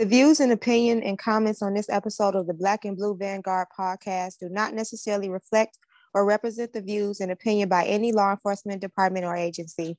[0.00, 3.66] The views and opinion and comments on this episode of the Black and Blue Vanguard
[3.78, 5.76] podcast do not necessarily reflect
[6.14, 9.98] or represent the views and opinion by any law enforcement department or agency.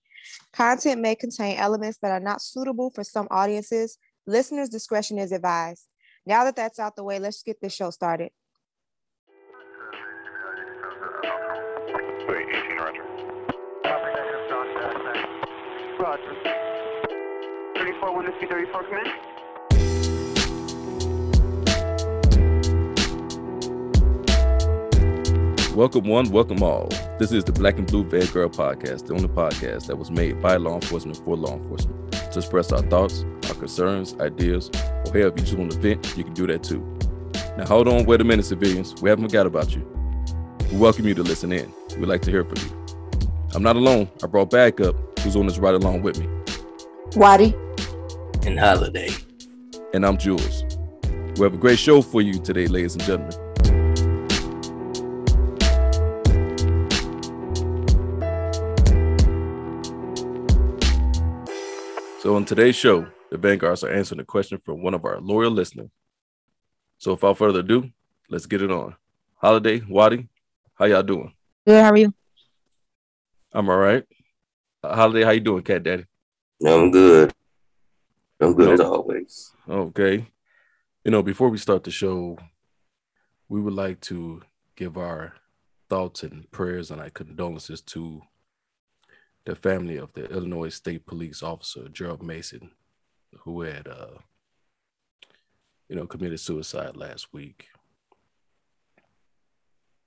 [0.54, 4.00] Content may contain elements that are not suitable for some audiences.
[4.26, 5.86] Listeners' discretion is advised.
[6.26, 8.32] Now that that's out the way, let's get this show started.
[12.28, 13.04] Wait, 18, Roger.
[16.00, 16.34] Roger.
[17.78, 19.31] 34, 1 to 34, come
[25.82, 26.90] Welcome one, welcome all.
[27.18, 30.58] This is the Black and Blue Vanguard podcast, the only podcast that was made by
[30.58, 35.40] law enforcement for law enforcement to express our thoughts, our concerns, ideas, or hell, if
[35.40, 36.82] you just want to vent, you can do that too.
[37.58, 38.94] Now, hold on, wait a minute, civilians.
[39.02, 39.82] We haven't forgot about you.
[40.72, 41.74] We welcome you to listen in.
[41.98, 43.28] We'd like to hear from you.
[43.56, 44.08] I'm not alone.
[44.24, 46.28] I brought backup, who's on this ride along with me,
[47.16, 47.56] Watty.
[48.46, 49.10] and holiday.
[49.96, 50.64] and I'm Jules.
[51.38, 53.51] We have a great show for you today, ladies and gentlemen.
[62.22, 65.50] So on today's show, the Vanguards are answering a question from one of our loyal
[65.50, 65.90] listeners.
[67.00, 67.90] So without further ado,
[68.30, 68.96] let's get it on.
[69.38, 70.30] Holiday, Watty,
[70.76, 71.34] how y'all doing?
[71.66, 72.14] Good, how are you?
[73.52, 74.04] I'm all right.
[74.84, 76.06] Uh, Holiday, how you doing, Cat Daddy?
[76.64, 77.34] I'm good.
[78.40, 79.52] I'm good as always.
[79.68, 80.28] Okay.
[81.04, 82.38] You know, before we start the show,
[83.50, 84.44] we would like to
[84.76, 85.34] give our
[85.90, 88.22] thoughts and prayers and our condolences to
[89.46, 92.72] the family of the Illinois State Police officer Gerald Mason,
[93.40, 94.20] who had, uh,
[95.90, 97.68] you know, committed suicide last week.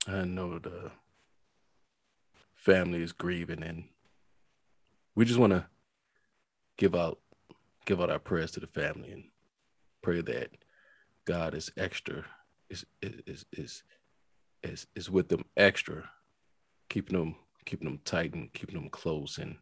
[0.07, 0.91] I know the
[2.53, 3.85] family is grieving, and
[5.15, 5.65] we just want to
[6.77, 7.19] give out
[7.85, 9.25] give out our prayers to the family and
[10.01, 10.49] pray that
[11.25, 12.25] God is extra
[12.69, 13.83] is is is
[14.63, 16.09] is is with them extra,
[16.89, 17.35] keeping them
[17.65, 19.57] keeping them tight and keeping them close and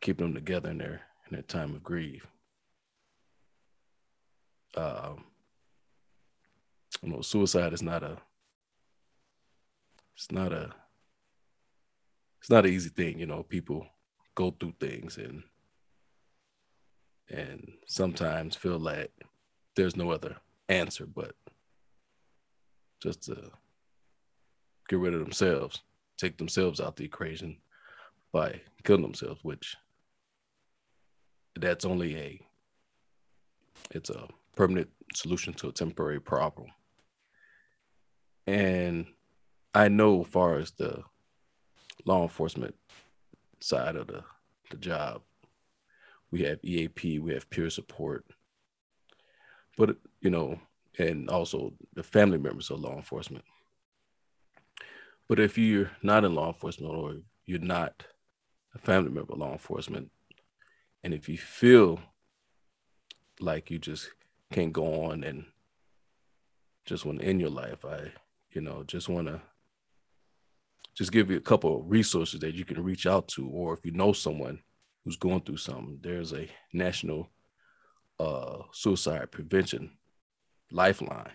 [0.00, 2.26] keeping them together in their in their time of grief.
[4.76, 5.24] Um,
[7.02, 8.18] you know, suicide is not a
[10.14, 10.74] it's not a
[12.40, 13.86] it's not an easy thing, you know, people
[14.34, 15.42] go through things and
[17.30, 19.12] and sometimes feel like
[19.76, 20.36] there's no other
[20.68, 21.34] answer but
[23.00, 23.50] just to
[24.88, 25.82] get rid of themselves,
[26.20, 27.56] take themselves out the equation
[28.32, 29.76] by killing themselves, which
[31.56, 32.40] that's only a
[33.92, 36.68] it's a permanent solution to a temporary problem.
[38.46, 39.06] And
[39.74, 41.02] I know as far as the
[42.04, 42.74] law enforcement
[43.60, 44.22] side of the,
[44.70, 45.22] the job,
[46.30, 48.24] we have EAP, we have peer support,
[49.76, 50.58] but you know,
[50.98, 53.44] and also the family members of law enforcement.
[55.30, 58.02] But if you're not in law enforcement or you're not
[58.74, 60.10] a family member of law enforcement,
[61.04, 62.00] and if you feel
[63.38, 64.10] like you just
[64.52, 65.44] can't go on and
[66.84, 68.10] just want to end your life, I,
[68.50, 69.40] you know, just want to
[70.96, 73.86] just give you a couple of resources that you can reach out to, or if
[73.86, 74.58] you know someone
[75.04, 77.30] who's going through something, there's a national
[78.18, 79.92] uh, suicide prevention
[80.72, 81.30] lifeline,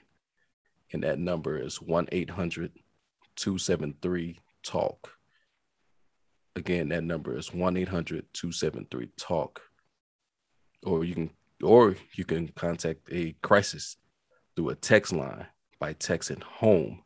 [0.91, 2.73] and that number is 1 800
[3.35, 5.11] 273 TALK.
[6.55, 9.61] Again, that number is 1 800 273 TALK.
[10.83, 11.31] Or you can
[11.63, 13.97] or you can contact a crisis
[14.55, 15.47] through a text line
[15.79, 17.01] by texting home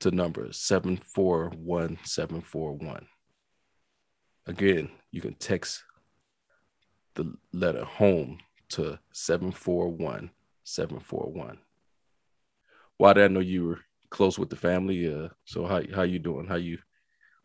[0.00, 3.06] to number 741741.
[4.46, 5.84] Again, you can text
[7.14, 8.38] the letter home
[8.68, 11.58] to 741741.
[12.98, 13.80] Why did I know you were
[14.10, 15.12] close with the family?
[15.12, 16.46] Uh, so how how you doing?
[16.46, 16.78] How you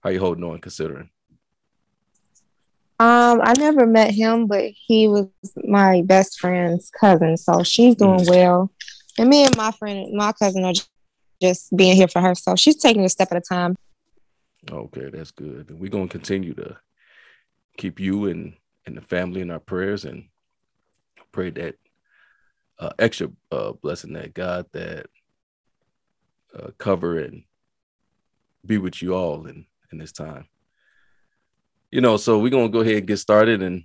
[0.04, 1.10] how you holding on considering?
[3.00, 5.28] Um, I never met him, but he was
[5.64, 8.30] my best friend's cousin, so she's doing Mhm.
[8.30, 8.72] well.
[9.18, 10.74] And me and my friend, my cousin, are
[11.42, 13.76] just being here for her, so she's taking a step at a time.
[14.70, 15.72] Okay, that's good.
[15.72, 16.78] And we're gonna continue to
[17.78, 18.56] keep you and
[18.86, 20.30] and the family in our prayers and
[21.32, 21.76] pray that
[22.80, 25.08] uh, extra uh, blessing that God that
[26.58, 27.44] uh, cover and
[28.66, 30.48] be with you all in in this time.
[31.92, 33.84] You know, so we're gonna go ahead and get started and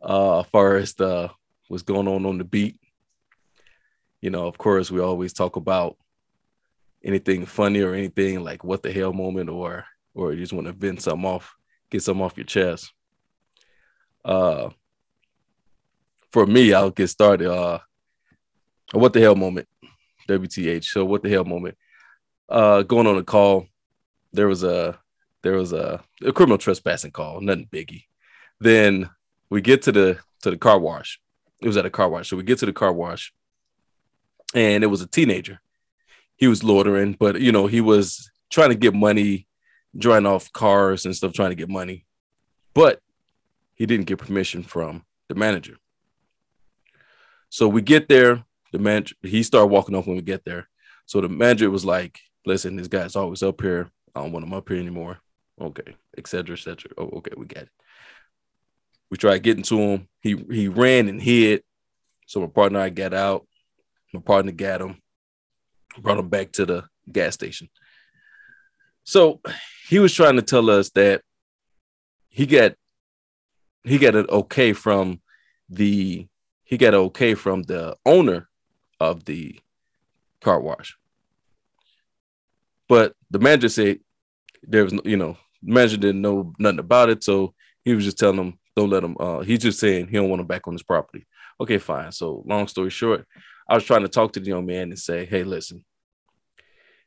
[0.00, 1.30] uh, far as the
[1.68, 2.78] what's going on on the beat,
[4.20, 5.96] you know, of course, we always talk about
[7.02, 9.84] anything funny or anything like what the hell moment or
[10.14, 11.56] or you just want to vent something off,
[11.90, 12.92] get something off your chest.
[14.24, 14.70] Uh
[16.30, 17.50] for me, I'll get started.
[17.50, 17.78] Uh,
[18.92, 19.68] what the hell moment,
[20.38, 20.84] WTH.
[20.84, 21.76] So what the hell moment.
[22.48, 23.66] Uh, going on a call,
[24.32, 24.98] there was a
[25.42, 28.04] there was a, a criminal trespassing call, nothing biggie.
[28.58, 29.08] Then
[29.48, 31.20] we get to the to the car wash.
[31.60, 32.28] It was at a car wash.
[32.28, 33.32] So we get to the car wash,
[34.54, 35.60] and it was a teenager.
[36.36, 39.46] He was loitering, but you know, he was trying to get money,
[39.96, 42.06] drying off cars and stuff, trying to get money.
[42.74, 43.00] But
[43.74, 45.76] he didn't get permission from the manager.
[47.48, 50.68] So we get there, the manager he started walking off when we get there.
[51.06, 53.90] So the manager was like, listen, this guy's always up here.
[54.14, 55.18] I don't want him up here anymore.
[55.60, 56.54] Okay, etc.
[56.54, 56.90] etc.
[56.96, 57.70] Oh, okay, we got it.
[59.10, 60.08] We tried getting to him.
[60.20, 61.62] He he ran and hid.
[62.26, 63.46] So my partner and I got out.
[64.12, 65.00] My partner got him,
[65.98, 67.68] brought him back to the gas station.
[69.04, 69.40] So
[69.88, 71.22] he was trying to tell us that
[72.28, 72.74] he got
[73.84, 75.20] he got an okay from
[75.68, 76.26] the
[76.64, 78.48] he got an okay from the owner
[79.00, 79.58] of the
[80.40, 80.96] car wash.
[82.88, 84.00] But the manager said
[84.62, 87.22] there was no, you know, the manager didn't know nothing about it.
[87.22, 87.54] So
[87.84, 90.40] he was just telling them, don't let him uh he's just saying he don't want
[90.40, 91.26] him back on his property.
[91.60, 92.12] Okay, fine.
[92.12, 93.26] So long story short,
[93.68, 95.84] I was trying to talk to the young man and say, hey, listen,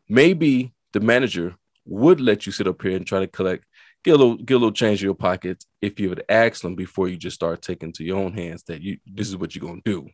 [0.08, 1.56] maybe the manager
[1.86, 3.66] would let you sit up here and try to collect,
[4.04, 6.76] get a little, get a little change in your pockets if you would ask them
[6.76, 9.68] before you just start taking to your own hands that you this is what you're
[9.68, 10.08] gonna do.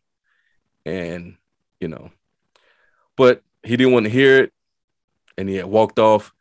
[0.84, 1.36] And
[1.80, 2.10] you know,
[3.16, 4.52] but he didn't want to hear it
[5.36, 6.32] and he had walked off.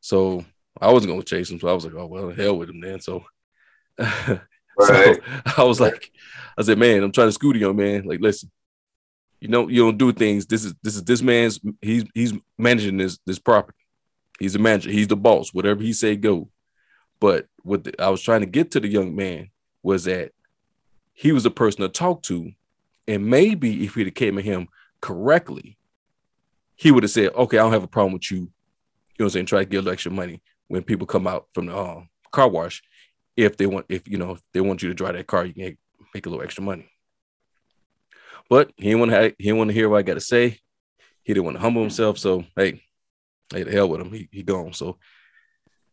[0.00, 0.44] So
[0.80, 1.60] I wasn't gonna chase him.
[1.60, 3.00] So I was like, oh well, hell with him then.
[3.00, 3.24] So,
[4.78, 5.16] Right.
[5.16, 5.16] so
[5.56, 6.10] I was like,
[6.58, 8.04] I said, man, I'm trying to scoot you, on man.
[8.04, 8.50] Like, listen,
[9.40, 10.46] you know, you don't do things.
[10.46, 13.78] This is this is this man's he's he's managing this this property.
[14.38, 16.50] He's a manager, he's the boss, whatever he say go.
[17.20, 19.50] But what the, I was trying to get to the young man
[19.82, 20.32] was that
[21.14, 22.52] he was a person to talk to.
[23.08, 24.68] And maybe if he'd have came at him
[25.00, 25.78] correctly,
[26.76, 28.38] he would have said, okay, I don't have a problem with you.
[28.38, 28.50] You know
[29.18, 29.46] what I'm saying?
[29.46, 32.02] Try to get a little extra money when people come out from the uh,
[32.32, 32.82] car wash.
[33.36, 35.54] If they want, if you know, if they want you to drive that car, you
[35.54, 35.78] can
[36.14, 36.88] make a little extra money.
[38.48, 39.34] But he didn't want to.
[39.38, 40.58] He didn't want to hear what I got to say.
[41.22, 42.18] He didn't want to humble himself.
[42.18, 42.82] So hey,
[43.52, 44.12] hey, the hell with him.
[44.12, 44.72] He he gone.
[44.72, 44.98] So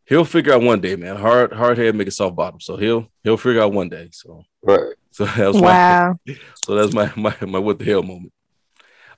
[0.06, 1.16] he'll figure out one day, man.
[1.16, 2.60] Hard hard head make a soft bottom.
[2.60, 4.08] So he'll he'll figure out one day.
[4.12, 4.94] So Right.
[5.10, 6.16] so that's my Wow.
[6.64, 8.32] so that's my my my what the hell moment.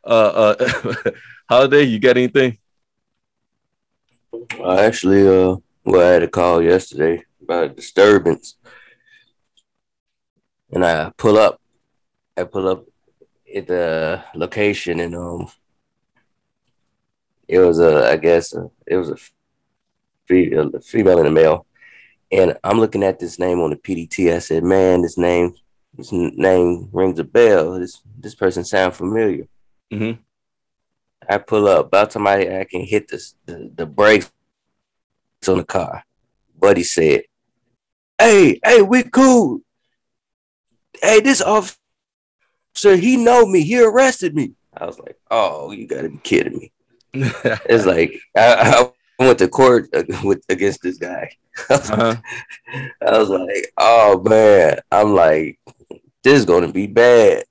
[0.07, 1.11] Uh uh
[1.49, 2.59] holiday, you got anything?
[4.65, 8.55] I actually, uh, well, I had a call yesterday about a disturbance,
[10.71, 11.61] and I pull up.
[12.37, 12.87] I pull up
[13.53, 15.49] at the location, and um,
[17.49, 19.17] it was a, I guess, a, it was a,
[20.29, 21.67] fe- a female and a male,
[22.31, 24.33] and I'm looking at this name on the PDT.
[24.33, 25.55] I said, "Man, this name,
[25.95, 27.81] this name rings a bell.
[27.81, 29.49] This this person sound familiar."
[29.93, 30.21] Mm-hmm.
[31.29, 31.87] I pull up.
[31.87, 34.31] About time I, I can hit the, the the brakes
[35.49, 36.05] on the car.
[36.59, 37.23] Buddy said,
[38.19, 39.61] "Hey, hey, we cool.
[41.01, 41.77] Hey, this officer,
[42.97, 43.63] he know me.
[43.63, 46.73] He arrested me." I was like, "Oh, you gotta be kidding me!"
[47.69, 49.89] It's like I, I went to court
[50.25, 51.31] with against this guy.
[51.71, 52.17] uh-huh.
[53.01, 55.59] I was like, "Oh man," I'm like,
[56.23, 57.45] "This is gonna be bad."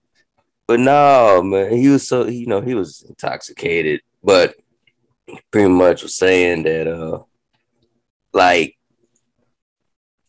[0.68, 4.56] But no, man, he was so you know he was intoxicated, but
[5.52, 7.20] pretty much was saying that uh,
[8.34, 8.76] like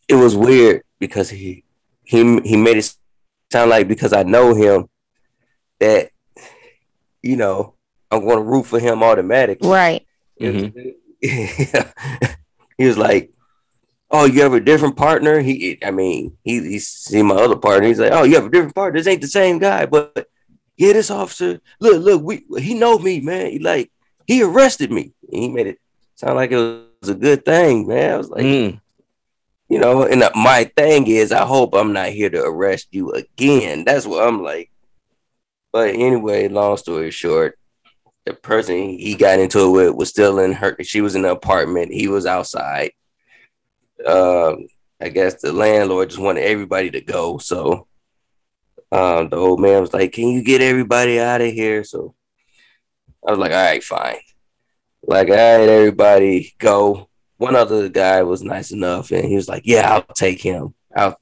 [0.07, 1.63] it was weird because he
[2.03, 2.93] he he made it
[3.51, 4.87] sound like because I know him
[5.79, 6.11] that
[7.23, 7.73] you know
[8.11, 9.67] I'm going to root for him automatically.
[9.69, 10.05] Right.
[10.39, 10.93] Mhm.
[12.77, 13.31] he was like,
[14.11, 17.87] "Oh, you have a different partner?" He, I mean, he he's seen my other partner.
[17.87, 18.99] He's like, "Oh, you have a different partner.
[18.99, 20.27] This ain't the same guy." But
[20.77, 23.51] yeah, this officer, look, look, we he know me, man.
[23.51, 23.91] He like
[24.25, 25.13] he arrested me.
[25.29, 25.79] He made it
[26.15, 26.55] sound like it
[27.01, 28.13] was a good thing, man.
[28.13, 28.81] I was like, Mm.
[29.69, 33.11] you know, and uh, my thing is, I hope I'm not here to arrest you
[33.11, 33.83] again.
[33.85, 34.71] That's what I'm like.
[35.73, 37.57] But anyway, long story short,
[38.25, 40.75] the person he got into it with was still in her.
[40.83, 41.93] She was in the apartment.
[41.93, 42.91] He was outside.
[44.05, 44.67] Um,
[45.01, 47.37] I guess the landlord just wanted everybody to go.
[47.37, 47.87] So,
[48.91, 52.15] um, the old man was like, "Can you get everybody out of here?" So,
[53.27, 54.17] I was like, "All right, fine."
[55.03, 57.09] Like, all right, everybody go.
[57.37, 60.73] One other guy was nice enough, and he was like, "Yeah, I'll take him.
[60.95, 61.19] I'll,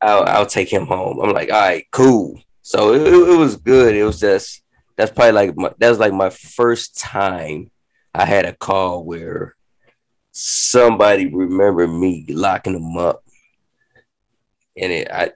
[0.00, 3.94] I'll, I'll take him home." I'm like, "All right, cool." So it, it was good.
[3.94, 4.62] It was just
[4.96, 7.70] that's probably like my, that was like my first time
[8.14, 9.54] I had a call where
[10.32, 13.22] somebody remembered me locking them up,
[14.76, 15.32] and it I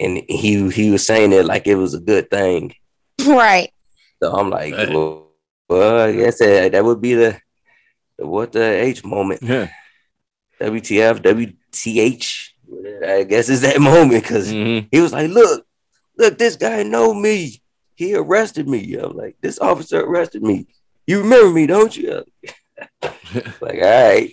[0.00, 2.74] and he he was saying it like it was a good thing.
[3.26, 3.72] Right.
[4.22, 4.94] So I'm like, Hey.
[4.94, 5.30] well,
[5.68, 7.40] well, I guess that, that would be the,
[8.18, 9.42] the what the H moment.
[9.42, 9.68] Yeah.
[10.60, 12.48] WTF, WTH.
[13.06, 15.64] I guess it's that moment because hmm he was like, look,
[16.16, 17.62] look, this guy know me.
[17.94, 18.94] He arrested me.
[18.94, 20.66] I'm like, this officer arrested me.
[21.06, 22.24] You remember me, don't you?
[23.02, 24.32] like, all right.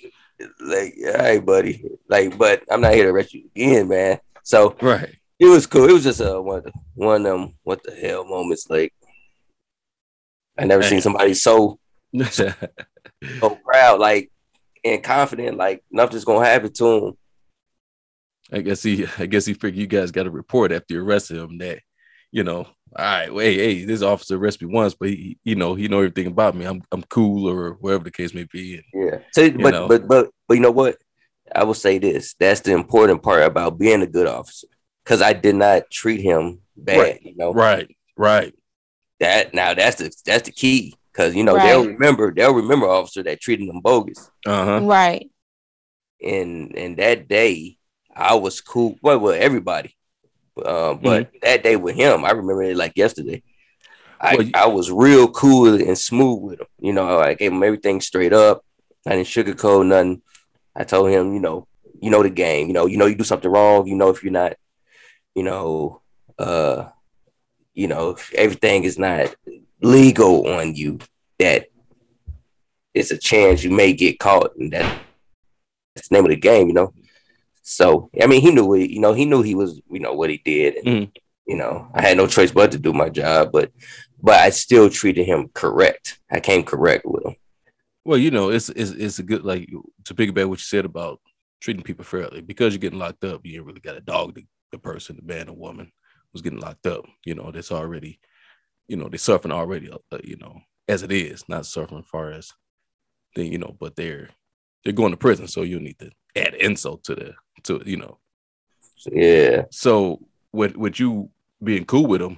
[0.60, 1.84] Like, all right, buddy.
[2.10, 4.20] Like, but I'm not here to arrest you again, man.
[4.44, 5.16] So Right.
[5.40, 5.90] It was cool.
[5.90, 8.70] It was just uh, one of one of them what the hell moments.
[8.70, 8.94] Like
[10.58, 11.80] I never seen somebody so
[12.30, 12.54] so
[13.64, 14.32] proud, like
[14.84, 17.14] and confident, like nothing's gonna happen to him.
[18.52, 21.38] I guess he I guess he figured you guys got a report after you arrested
[21.38, 21.80] him that,
[22.32, 25.56] you know, all right, well, hey, hey, this officer arrested me once, but he, you
[25.56, 26.66] know, he know everything about me.
[26.66, 28.76] I'm I'm cool or whatever the case may be.
[28.76, 29.20] And Yeah.
[29.34, 29.88] So, but know.
[29.88, 30.98] but but but you know what?
[31.54, 32.36] I will say this.
[32.40, 34.68] That's the important part about being a good officer.
[35.06, 36.98] Cause I did not treat him bad.
[37.00, 37.22] Right.
[37.22, 38.54] You know right, right.
[39.20, 40.96] that now that's the that's the key.
[41.14, 41.68] Cause you know Right.
[41.68, 44.30] they'll remember they'll remember officer that treated them bogus.
[44.46, 44.82] Uh-huh.
[44.84, 45.30] Right.
[46.22, 47.78] and and that day
[48.16, 48.98] I was cool.
[49.02, 49.96] Well, well, everybody,
[50.64, 53.44] uh, but that day with him, I remember it like yesterday.
[54.22, 56.68] I, Well, I was real cool and smooth with him.
[56.80, 58.64] You know, I gave him everything straight up.
[59.06, 60.22] I didn't sugarcoat nothing.
[60.76, 61.68] I told him, you know,
[62.02, 62.68] you know the game.
[62.68, 63.86] You know, you know you do something wrong.
[63.88, 64.54] You know if you're not,
[65.36, 66.02] you know,
[66.40, 66.88] uh,
[67.74, 69.36] you know if everything is not
[69.82, 71.00] legal on you,
[71.40, 71.68] that
[72.94, 75.02] it's a chance you may get caught, and that
[75.96, 76.94] that's the name of the game, you know.
[77.62, 78.90] So I mean, he knew it.
[78.90, 81.12] You know, he knew he was, you know, what he did, and Mhm.
[81.46, 83.52] you know, I had no choice but to do my job.
[83.52, 83.72] But
[84.22, 86.20] but I still treated him correct.
[86.32, 87.36] I came correct with him.
[88.06, 89.68] Well, you know, it's it's it's a good like
[90.06, 91.20] to piggyback what you said about
[91.60, 93.42] treating people fairly because you're getting locked up.
[93.44, 95.92] You ain't really got a dog, the, the person, the man, or woman
[96.32, 97.06] who's getting locked up.
[97.26, 98.20] You know, that's already,
[98.88, 99.90] you know, they're suffering already.
[99.90, 102.52] Uh, you know, as it is, not suffering as far as
[103.36, 104.30] they, you know, but they're
[104.84, 108.20] they're going to prison, so you need to add insult to the to you know.
[109.12, 111.30] Yeah, So with with you
[111.64, 112.38] being cool with him,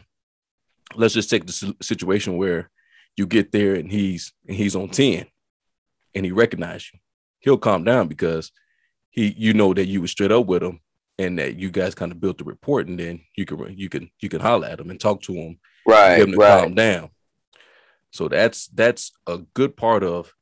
[0.96, 2.70] let's just take the situation where
[3.15, 5.25] you get there and he's and he's on 10
[6.13, 7.00] and he recognized you.
[7.39, 8.51] He'll calm down because
[9.10, 10.79] he you know that you were straight up with him
[11.19, 14.09] and that you guys kind of built the report and then you can you can
[14.19, 16.62] you can holler at them and talk to them, right, get him to right.
[16.63, 17.09] calm down.
[18.12, 20.33] So that's that's a good part of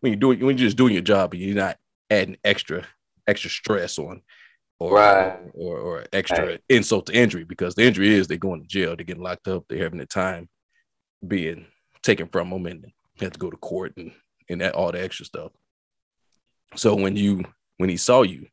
[0.00, 1.78] when you do it when you're just doing your job and you're not
[2.10, 2.86] adding extra
[3.26, 4.22] extra stress on
[4.80, 5.38] or Right.
[5.54, 6.60] or, or extra Right.
[6.68, 9.64] insult to injury because the injury is they're going to jail, they're getting locked up,
[9.68, 10.48] they're having the time
[11.26, 11.66] being
[12.02, 12.84] taken from them and
[13.18, 14.10] they have to go to court and,
[14.48, 15.52] and that all the extra stuff.
[16.74, 17.44] So when you
[17.76, 18.48] when he saw you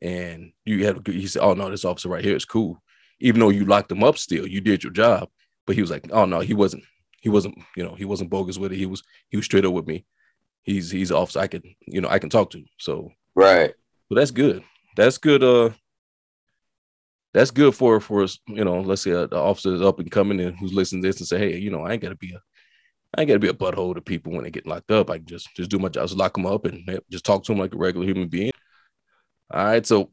[0.00, 2.82] and you had he said, Oh no, this officer right here is cool.
[3.20, 5.28] Even though you locked him up still, you did your job.
[5.66, 6.84] But he was like, Oh no, he wasn't
[7.20, 8.78] he wasn't, you know, he wasn't bogus with it.
[8.78, 10.04] He was he was straight up with me.
[10.62, 12.64] He's he's an officer I can, you know, I can talk to.
[12.78, 13.74] So right.
[14.08, 14.62] well, that's good.
[14.96, 15.42] That's good.
[15.42, 15.70] Uh,
[17.34, 18.38] that's good for for us.
[18.46, 21.08] You know, let's say uh, the officer is up and coming and who's listening to
[21.08, 22.40] this and say, hey, you know, I ain't gotta be a,
[23.16, 25.10] I ain't gotta be a butthole to people when they get locked up.
[25.10, 27.52] I can just just do my job, just lock them up and just talk to
[27.52, 28.52] them like a regular human being.
[29.50, 30.10] All right, so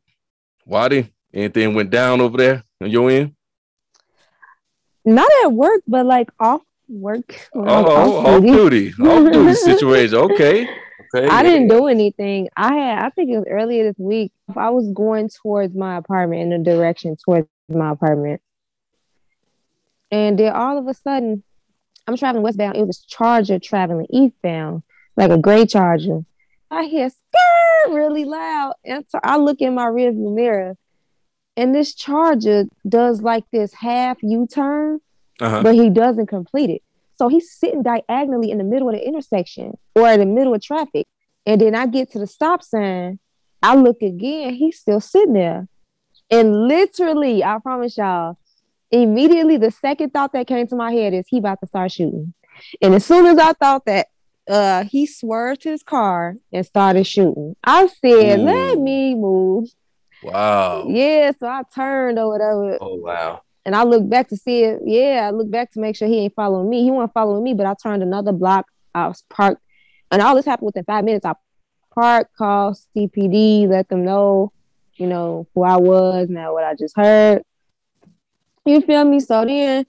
[0.65, 3.35] Watty, anything went down over there on your end?
[5.03, 7.47] Not at work, but like off work.
[7.53, 8.91] Oh, like, oh, off oh, off duty.
[8.91, 10.15] duty, off duty situation.
[10.15, 10.67] Okay,
[11.13, 11.27] Okay.
[11.27, 12.49] I didn't do anything.
[12.55, 14.31] I had, I think it was earlier this week.
[14.55, 18.41] I was going towards my apartment in the direction towards my apartment.
[20.11, 21.43] And then all of a sudden,
[22.07, 22.77] I'm traveling westbound.
[22.77, 24.83] It was Charger traveling eastbound,
[25.15, 26.23] like a gray Charger.
[26.71, 28.73] I hear skirt really loud.
[28.83, 30.77] And so I look in my rearview mirror,
[31.55, 34.99] and this Charger does like this half U turn
[35.39, 35.63] uh-huh.
[35.63, 36.81] but he doesn't complete it.
[37.17, 40.61] So he's sitting diagonally in the middle of the intersection or in the middle of
[40.61, 41.07] traffic.
[41.45, 43.19] And then I get to the stop sign.
[43.61, 45.67] I look again, he's still sitting there.
[46.29, 48.37] And literally, I promise y'all,
[48.91, 52.33] immediately the second thought that came to my head is he about to start shooting.
[52.81, 54.07] And as soon as I thought that,
[54.47, 57.55] uh, he swerved his car and started shooting.
[57.63, 59.69] I said, let me move.
[60.23, 60.85] Wow.
[60.87, 62.77] Yeah, so I turned or whatever.
[62.81, 63.41] Oh wow.
[63.65, 64.81] And I looked back to see it.
[64.85, 66.83] Yeah, I looked back to make sure he ain't following me.
[66.83, 68.67] He wasn't following me, but I turned another block.
[68.93, 69.61] I was parked,
[70.11, 71.25] and all this happened within five minutes.
[71.25, 71.33] I
[71.93, 74.51] parked, called CPD, let them know,
[74.95, 77.41] you know, who I was, now what I just heard.
[78.65, 79.19] You feel me?
[79.19, 79.85] So then,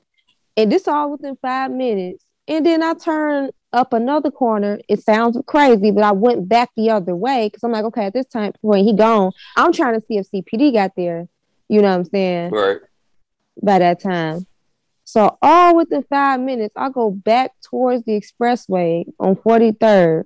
[0.56, 2.24] and this all within five minutes.
[2.48, 4.80] And then I turned up another corner.
[4.88, 8.14] It sounds crazy, but I went back the other way because I'm like, okay, at
[8.14, 11.28] this time when he gone, I'm trying to see if CPD got there.
[11.68, 12.50] You know what I'm saying?
[12.50, 12.78] Right.
[13.62, 14.46] by that time.
[15.04, 20.24] So all within five minutes, I go back towards the expressway on 43rd.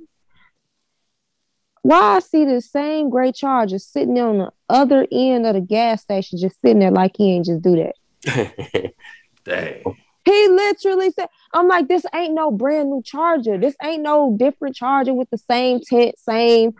[1.82, 5.60] Why I see the same gray charger sitting there on the other end of the
[5.60, 7.92] gas station, just sitting there like he ain't just do
[8.24, 8.92] that.
[9.44, 9.82] Dang.
[10.24, 13.58] He literally said, I'm like, this ain't no brand new charger.
[13.58, 16.74] This ain't no different charger with the same tent, same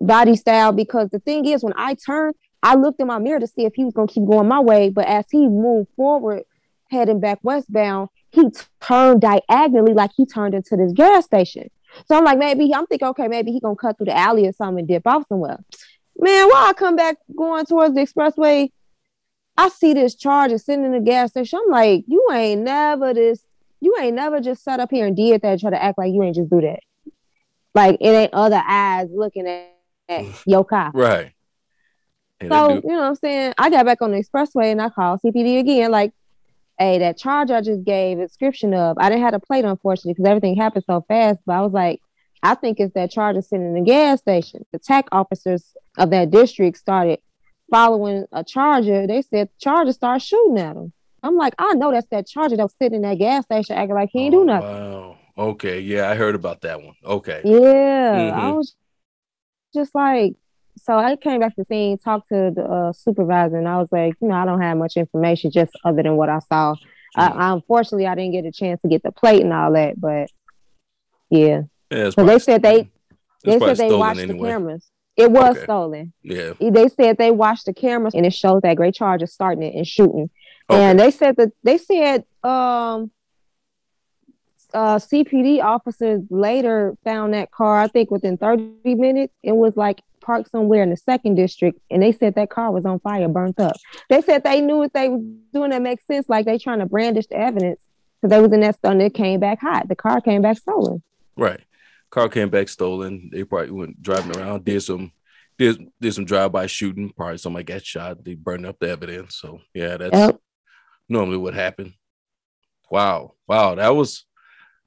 [0.00, 0.72] body style.
[0.72, 3.74] Because the thing is, when I turned, I looked in my mirror to see if
[3.74, 4.90] he was gonna keep going my way.
[4.90, 6.44] But as he moved forward,
[6.90, 8.50] heading back westbound, he
[8.80, 11.70] turned diagonally like he turned into this gas station.
[12.06, 14.52] So I'm like, maybe I'm thinking, okay, maybe he gonna cut through the alley or
[14.52, 15.58] something and dip off somewhere.
[16.16, 18.70] Man, while I come back going towards the expressway,
[19.56, 21.60] I see this charger sitting in the gas station.
[21.64, 23.44] I'm like, you ain't never this,
[23.80, 26.12] you ain't never just sat up here and did that and try to act like
[26.12, 26.80] you ain't just do that.
[27.74, 29.74] Like it ain't other eyes looking at,
[30.08, 30.42] at mm.
[30.46, 30.90] your car.
[30.94, 31.32] Right.
[32.40, 33.54] And So, you know what I'm saying?
[33.58, 36.12] I got back on the expressway and I called CPD again, like,
[36.78, 40.14] hey, that charge I just gave a description of, I didn't have a plate, unfortunately,
[40.14, 41.40] because everything happened so fast.
[41.46, 42.00] But I was like,
[42.42, 44.66] I think it's that charger sitting in the gas station.
[44.72, 47.20] The tech officers of that district started
[47.78, 49.04] following a charger.
[49.06, 50.92] They said the charger started shooting at them.
[51.24, 53.94] I'm like, I know that's that charger that was sitting in that gas station acting
[53.96, 54.70] like he ain't Oh, do nothing.
[54.92, 55.16] Wow.
[55.36, 55.80] Okay.
[55.80, 56.94] Yeah, I heard about that one.
[57.04, 57.40] Okay.
[57.44, 58.56] Yeah, I Mhm.
[58.58, 58.76] was
[59.74, 60.34] just like,
[60.78, 63.90] so I came back to the scene, talked to the uh, supervisor, and I was
[63.90, 66.76] like, you know, I don't have much information just other than what I saw.
[67.16, 67.28] I.
[67.28, 70.30] I, unfortunately, I didn't get a chance to get the plate and all that, but
[71.30, 72.88] yeah, Yeah, So they said they-
[73.44, 74.38] they said they watched anyway.
[74.38, 74.86] the cameras.
[75.16, 75.64] It was Okay.
[75.64, 76.12] stolen.
[76.22, 76.54] Yeah.
[76.60, 79.86] They said they watched the cameras and it showed that great charger starting it and
[79.86, 80.28] shooting.
[80.68, 80.82] Okay.
[80.82, 83.10] And they said that they said um
[84.72, 89.32] uh CPD officers later found that car, I think within 30 minutes.
[89.42, 92.84] It was like parked somewhere in the second district, and they said that car was
[92.86, 93.76] on fire, burnt up.
[94.08, 95.20] They said they knew what they was
[95.52, 97.82] doing that makes sense, like they trying to brandish the evidence
[98.20, 99.86] because they was in that stuff and it came back hot.
[99.86, 101.02] The car came back stolen.
[101.36, 101.60] Right.
[102.14, 103.28] Car came back stolen.
[103.32, 105.10] They probably went driving around, did some
[105.58, 107.10] did did some drive-by shooting.
[107.10, 108.24] Probably somebody got shot.
[108.24, 109.34] They burned up the evidence.
[109.34, 110.40] So yeah, that's Yep.
[111.08, 111.94] normally what happened.
[112.88, 113.34] Wow.
[113.48, 113.74] Wow.
[113.74, 114.24] That was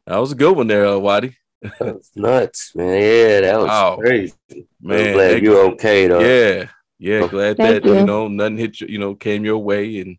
[0.05, 1.35] that was a good one there, uh, Watty.
[1.81, 3.01] That's nuts, man.
[3.01, 3.97] Yeah, that was Wow.
[3.97, 4.33] crazy.
[4.81, 5.07] Man.
[5.07, 6.21] I'm glad that- you okay though.
[6.21, 6.69] yeah.
[6.97, 7.27] Yeah.
[7.27, 8.05] Glad Thank that, you you.
[8.05, 9.99] know, nothing hit you, you know, came your way.
[9.99, 10.17] And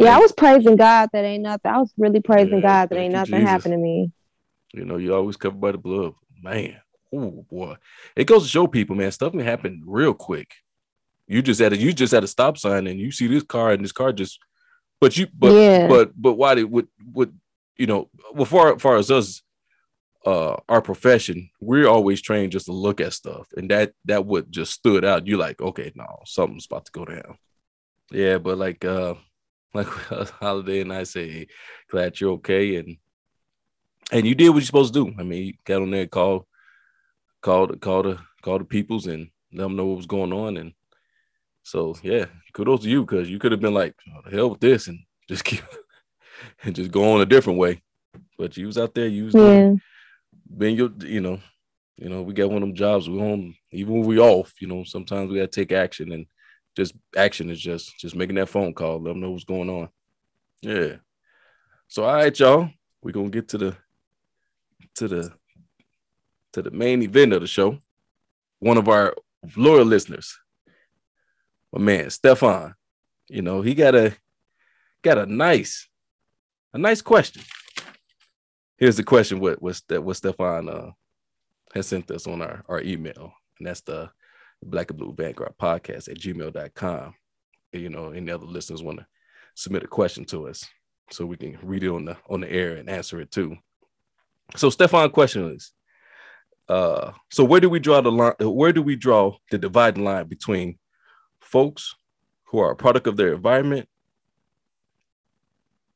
[0.00, 1.70] Yeah, I was praising God that ain't nothing.
[1.70, 3.48] I was really praising Yeah, God that ain't nothing Jesus.
[3.48, 4.10] happened to me.
[4.72, 6.14] you know, you always covered by the blood.
[6.42, 6.80] Man.
[7.12, 7.76] Oh boy.
[8.14, 10.54] It goes to show people, man, stuff can happen real quick.
[11.26, 13.72] You just at a you just at a stop sign and you see this car
[13.72, 14.38] and this car just
[15.00, 15.88] but you but yeah.
[15.88, 17.38] but but why did would would
[17.76, 19.42] you know well far far as us
[20.26, 24.52] uh our profession we're always trained just to look at stuff and that that would
[24.52, 27.38] just stood out You're like okay no something's about to go down
[28.10, 29.14] yeah but like uh
[29.74, 31.46] like holiday and i say
[31.88, 32.96] glad you're okay and
[34.12, 35.14] and you did what you're supposed to do.
[35.18, 36.44] I mean you got on there and called
[37.42, 40.56] called called the called the peoples and let them know what was going on.
[40.56, 40.72] And
[41.62, 44.60] so yeah kudos to you because you could have been like oh, the hell with
[44.60, 45.62] this and just keep
[46.62, 47.82] and just go on a different way.
[48.38, 49.74] But you was out there you was yeah.
[50.56, 51.40] being your you know
[51.96, 53.08] you know we got one of them jobs.
[53.08, 56.26] We on even when we off you know sometimes we gotta take action and
[56.76, 59.88] just action is just just making that phone call let them know what's going on.
[60.62, 60.96] Yeah.
[61.88, 62.70] So all right y'all
[63.02, 63.76] we're gonna get to the
[64.96, 65.32] to the
[66.52, 67.78] to the main event of the show
[68.58, 69.14] one of our
[69.56, 70.38] loyal listeners
[71.72, 72.74] my man stefan
[73.28, 74.14] you know he got a
[75.02, 75.88] got a nice
[76.72, 77.42] a nice question
[78.80, 80.90] here's the question what what, what Stefan uh,
[81.74, 84.10] has sent us on our, our email, and that's the
[84.62, 87.14] Black and Blue Vanguard podcast at gmail.com.
[87.72, 89.06] You know, any other listeners want to
[89.54, 90.64] submit a question to us
[91.10, 93.56] so we can read it on the on the air and answer it too.
[94.56, 95.72] So Stefan question is
[96.68, 100.26] uh so where do we draw the line where do we draw the dividing line
[100.26, 100.78] between
[101.40, 101.96] folks
[102.44, 103.88] who are a product of their environment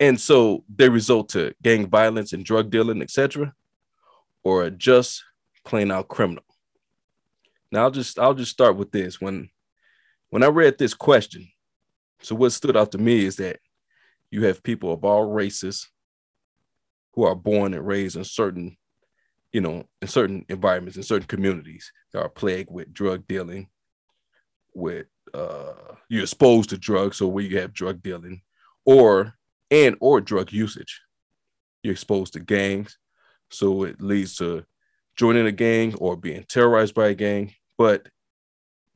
[0.01, 3.55] and so they result to gang violence and drug dealing, etc.,
[4.43, 5.25] or just
[5.65, 6.45] plain out criminal.
[7.71, 9.21] Now I'll just I'll just start with this.
[9.21, 9.49] When
[10.31, 11.49] when I read this question,
[12.21, 13.61] so what stood out to me is that
[14.31, 15.89] you have people of all races
[17.15, 18.77] who are born and raised in certain,
[19.53, 23.69] you know, in certain environments, in certain communities that are plagued with drug dealing,
[24.75, 28.43] with uh you're exposed to drugs, so where you have drug dealing,
[28.85, 29.35] or
[29.71, 31.01] and or drug usage.
[31.83, 32.99] You're exposed to gangs,
[33.51, 34.65] so it leads to
[35.17, 37.55] joining a gang or being terrorized by a gang.
[37.79, 38.09] But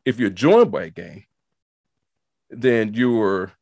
[0.05, 1.25] if you're joined by a gang,
[2.51, 3.53] then you're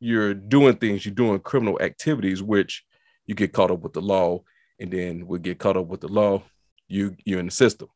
[0.00, 2.84] you're doing things, you're doing criminal activities, which
[3.30, 4.42] you get caught up with the law,
[4.80, 6.42] and then we get caught up with the law,
[6.88, 7.88] you you're in the system.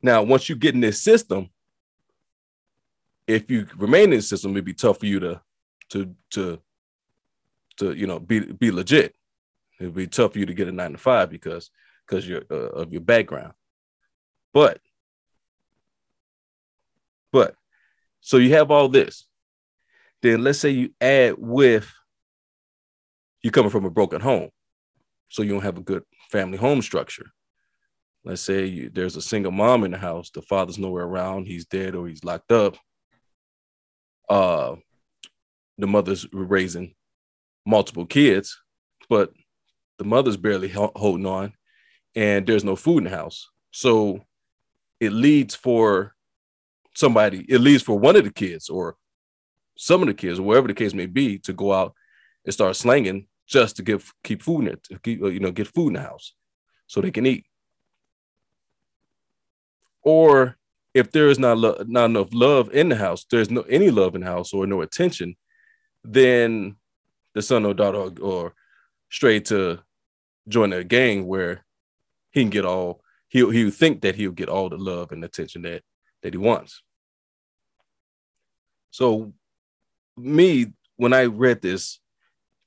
[0.00, 1.50] Now, once you get in this system,
[3.26, 5.40] if you remain in the system, it'd be tough for you to
[5.90, 6.62] to to
[7.76, 9.14] to you know be be legit.
[9.78, 11.70] It'd be tough for you to get a nine to five because
[12.06, 13.52] because uh, of your background.
[14.54, 14.80] But
[17.30, 17.54] but
[18.22, 19.26] so you have all this.
[20.22, 21.92] Then let's say you add with
[23.42, 24.50] you coming from a broken home,
[25.28, 27.26] so you don't have a good family home structure.
[28.24, 31.66] Let's say you, there's a single mom in the house, the father's nowhere around, he's
[31.66, 32.76] dead or he's locked up.
[34.28, 34.76] Uh,
[35.78, 36.94] the mother's raising
[37.64, 38.60] multiple kids,
[39.08, 39.30] but
[39.98, 41.52] the mother's barely holding on,
[42.14, 43.48] and there's no food in the house.
[43.70, 44.20] So
[45.00, 46.14] it leads for
[46.94, 48.96] somebody, it leads for one of the kids or
[49.76, 51.94] some of the kids, or wherever the case may be, to go out
[52.48, 55.68] and start slanging just to get keep food in it, to keep, you know, get
[55.68, 56.32] food in the house
[56.86, 57.44] so they can eat.
[60.02, 60.56] Or
[60.94, 64.14] if there is not lo- not enough love in the house, there's no any love
[64.14, 65.36] in the house or no attention,
[66.02, 66.76] then
[67.34, 68.54] the son or daughter or, or
[69.10, 69.80] straight to
[70.48, 71.66] join a gang where
[72.30, 75.60] he can get all he'll he'll think that he'll get all the love and attention
[75.62, 75.82] that
[76.22, 76.82] that he wants.
[78.90, 79.34] So
[80.16, 82.00] me when I read this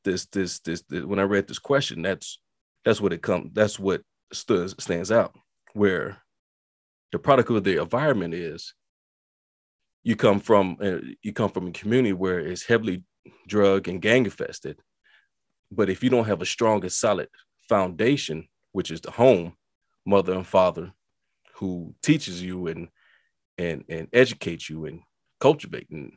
[0.04, 2.40] this this this, this when I read this question that's
[2.84, 4.02] that's what it comes that's what
[4.34, 5.36] stood, stands out
[5.74, 6.18] where
[7.12, 8.74] the product of the environment is
[10.04, 13.04] you come from uh, you come from a community where it's heavily
[13.48, 14.80] drug and gang infested
[15.72, 17.30] but if you don't have a strong and solid
[17.70, 19.54] foundation which is the home
[20.06, 20.92] mother and father
[21.56, 22.88] who teaches you and
[23.58, 25.02] and and educates you and
[25.40, 26.14] cultivate and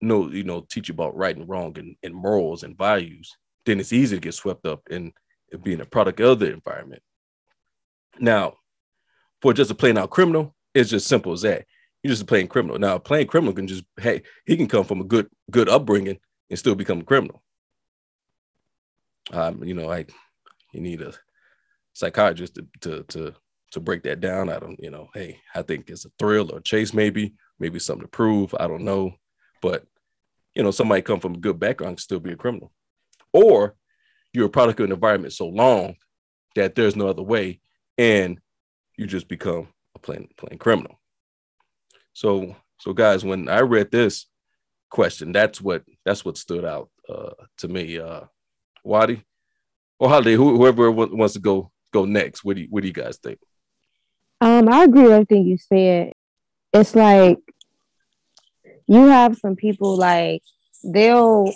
[0.00, 3.80] know you know teach you about right and wrong and, and morals and values then
[3.80, 5.12] it's easy to get swept up in
[5.62, 7.02] being a product of the environment
[8.20, 8.54] now
[9.42, 11.66] for just a plain out criminal, it's just simple as that.
[12.02, 12.78] He's just a plain criminal.
[12.78, 16.18] Now, a plain criminal can just hey, he can come from a good good upbringing
[16.50, 17.42] and still become a criminal.
[19.32, 20.12] Um, you know, like
[20.72, 21.12] you need a
[21.92, 23.34] psychiatrist to to to
[23.72, 24.48] to break that down.
[24.48, 27.78] I don't, you know, hey, I think it's a thrill or a chase, maybe, maybe
[27.78, 28.54] something to prove.
[28.58, 29.14] I don't know.
[29.60, 29.84] But
[30.54, 32.72] you know, somebody come from a good background can still be a criminal.
[33.32, 33.74] Or
[34.32, 35.96] you're a product of an environment so long
[36.54, 37.60] that there's no other way.
[37.98, 38.38] And
[38.96, 40.98] you just become a plain plain criminal.
[42.12, 44.26] So so guys, when I read this
[44.90, 47.98] question, that's what that's what stood out uh, to me.
[47.98, 48.22] Uh,
[48.84, 49.24] Watty
[49.98, 52.44] or Holiday, whoever wants to go go next.
[52.44, 53.38] What do you, what do you guys think?
[54.40, 56.12] Um, I agree with everything you said.
[56.72, 57.38] It's like
[58.86, 60.42] you have some people like
[60.84, 61.52] they'll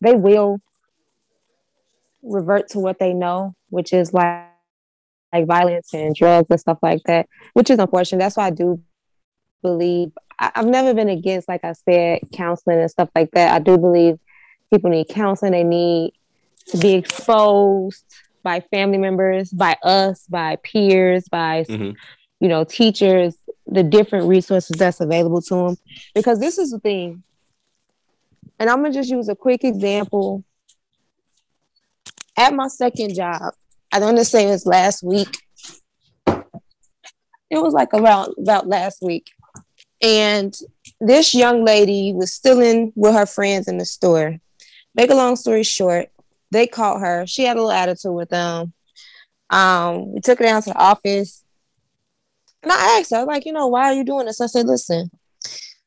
[0.00, 0.60] they will
[2.22, 4.46] revert to what they know, which is like
[5.32, 8.20] like violence and drugs and stuff like that, which is unfortunate.
[8.20, 8.80] That's why I do
[9.62, 13.54] believe I, have never been against, like I said, counseling and stuff like that.
[13.54, 14.18] I do believe
[14.72, 15.52] people need counseling.
[15.52, 16.12] They need
[16.68, 18.04] to be exposed
[18.42, 21.92] by family members, by us, by peers, by mm-hmm.
[22.40, 25.76] you know teachers, the different resources that's available to them.
[26.14, 27.22] Because this is the thing,
[28.58, 30.44] and I'm gonna just use a quick example.
[32.38, 33.54] At my second job,
[33.92, 35.38] I don't want to say it was last week.
[37.48, 39.30] It was like around about last week.
[40.02, 40.54] And
[41.00, 44.36] this young lady was still in with her friends in the store.
[44.94, 46.10] Make a long story short,
[46.50, 47.26] they caught her.
[47.26, 48.72] She had a little attitude with them.
[49.50, 51.42] Um, we took her down to the office.
[52.62, 54.40] And I asked her, like, you know, why are you doing this?
[54.40, 55.10] I said, listen,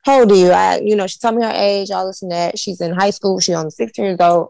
[0.05, 0.51] how old are you?
[0.51, 2.57] I, you know, she told me her age, all this and that.
[2.57, 3.39] She's in high school.
[3.39, 4.49] She's only 16 years old.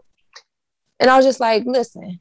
[1.00, 2.20] And I was just like, listen,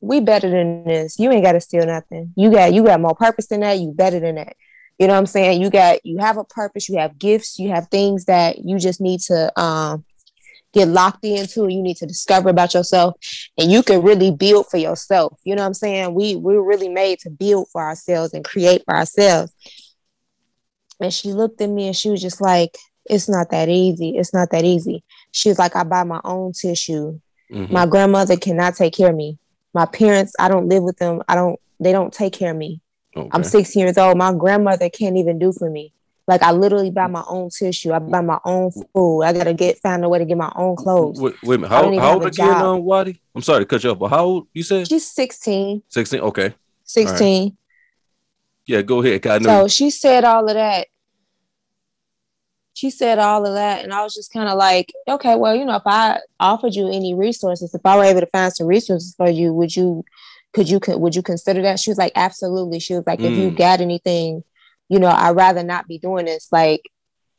[0.00, 1.18] we better than this.
[1.18, 2.32] You ain't got to steal nothing.
[2.36, 3.78] You got you got more purpose than that.
[3.78, 4.56] You better than that.
[4.98, 5.60] You know what I'm saying?
[5.60, 6.88] You got you have a purpose.
[6.88, 7.58] You have gifts.
[7.58, 10.04] You have things that you just need to um,
[10.76, 11.68] get locked into.
[11.68, 13.16] You need to discover about yourself,
[13.58, 15.38] and you can really build for yourself.
[15.44, 16.14] You know what I'm saying?
[16.14, 19.52] We we're really made to build for ourselves and create for ourselves.
[21.00, 24.16] And she looked at me and she was just like, "It's not that easy.
[24.16, 27.20] It's not that easy." She was like, "I buy my own tissue.
[27.52, 27.72] Mm-hmm.
[27.72, 29.38] My grandmother cannot take care of me."
[29.76, 31.22] My parents, I don't live with them.
[31.28, 32.80] I don't, they don't take care of me.
[33.14, 33.28] Okay.
[33.30, 34.16] I'm 16 years old.
[34.16, 35.92] My grandmother can't even do for me.
[36.26, 37.92] Like I literally buy my own tissue.
[37.92, 39.22] I buy my own food.
[39.22, 41.20] I gotta get find a way to get my own clothes.
[41.20, 41.68] Wait, wait a minute.
[41.70, 43.20] How, how old again, um, Watty?
[43.34, 44.88] I'm sorry to cut you off, but how old you said?
[44.88, 45.82] She's 16.
[45.88, 46.20] 16.
[46.20, 46.54] Okay.
[46.84, 47.42] 16.
[47.44, 47.52] Right.
[48.66, 49.22] Yeah, go ahead.
[49.44, 50.88] So she said all of that.
[52.74, 55.64] she said all of that, and I was just kind of like, okay, well, you
[55.64, 59.14] know, if I offered you any resources, if I were able to find some resources
[59.16, 60.04] for you, would you,
[60.52, 61.80] could you, could would you consider that?
[61.80, 62.80] She was like, absolutely.
[62.80, 63.56] She was like, if you Mm.
[63.56, 64.44] got anything,
[64.88, 66.48] you know, I'd rather not be doing this.
[66.52, 66.82] Like,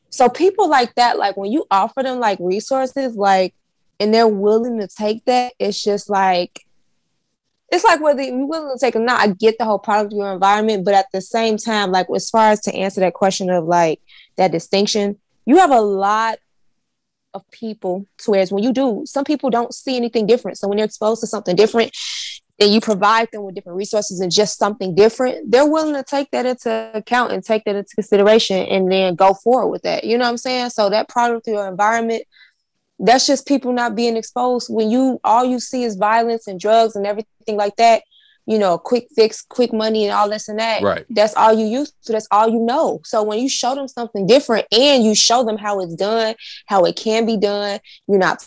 [0.10, 3.54] so people like that, like when you offer them like resources, like,
[4.00, 6.66] and they're willing to take that, it's just like,
[7.70, 9.20] it's like whether you're willing to take or not.
[9.20, 12.30] I get the whole product of your environment, but at the same time, like as
[12.30, 14.00] far as to answer that question of like
[14.38, 16.40] that distinction, you have a lot
[17.34, 20.58] of people to when you do, some people don't see anything different.
[20.58, 21.92] So when they're exposed to something different
[22.60, 26.32] and you provide them with different resources and just something different, they're willing to take
[26.32, 30.04] that into account and take that into consideration and then go forward with that.
[30.04, 30.72] You know what I'm saying?
[30.72, 32.24] So that product your environment,
[33.00, 36.96] that's just people not being exposed when you all you see is violence and drugs
[36.96, 38.02] and everything like that
[38.48, 41.06] you know quick fix quick money and all this and that Right.
[41.12, 44.26] that's all you used to that's all you know so when you show them something
[44.26, 46.34] different and you show them how it's done
[46.66, 48.44] how it can be done you're not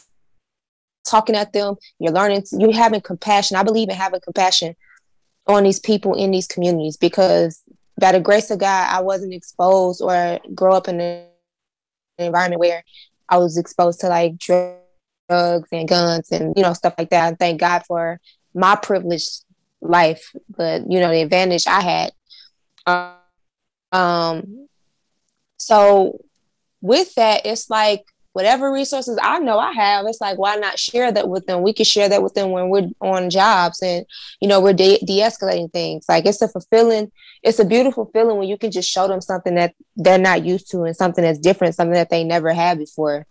[1.04, 1.76] talking at them.
[1.98, 3.56] You're learning you're having compassion.
[3.56, 4.74] I believe in having compassion
[5.46, 7.62] on these people in these communities because
[8.00, 11.26] by the grace of god i wasn't exposed or grow up in an
[12.18, 12.82] environment where
[13.28, 17.28] i was exposed to like drugs and guns and you know stuff like that.
[17.28, 18.20] And thank god for
[18.54, 19.44] my privileged
[19.80, 22.12] life but you know the advantage i had.
[22.86, 24.68] Um, um
[25.56, 26.24] so
[26.80, 31.12] with that it's like whatever resources i know i have it's like why not share
[31.12, 31.62] that with them?
[31.62, 34.04] We can share that with them when we're on jobs and
[34.40, 36.06] you know we're de- de-escalating things.
[36.08, 37.10] Like it's a fulfilling
[37.42, 40.70] it's a beautiful feeling when you can just show them something that they're not used
[40.72, 43.26] to and something that's different something that they never had before.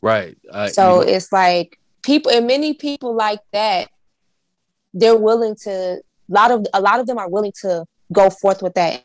[0.00, 0.36] Right.
[0.52, 3.88] I, so know, it's like people and many people like that
[4.94, 8.62] they're willing to a lot of a lot of them are willing to go forth
[8.62, 9.04] with that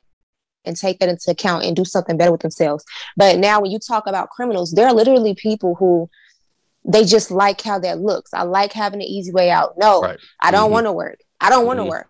[0.68, 2.84] and take that into account and do something better with themselves.
[3.16, 6.10] But now when you talk about criminals there are literally people who
[6.86, 8.34] they just like how that looks.
[8.34, 9.74] I like having an easy way out.
[9.78, 10.20] No Right.
[10.42, 10.74] i don't Mhm.
[10.74, 11.20] want to work.
[11.42, 11.90] I don't want to Mhm.
[11.90, 12.10] work.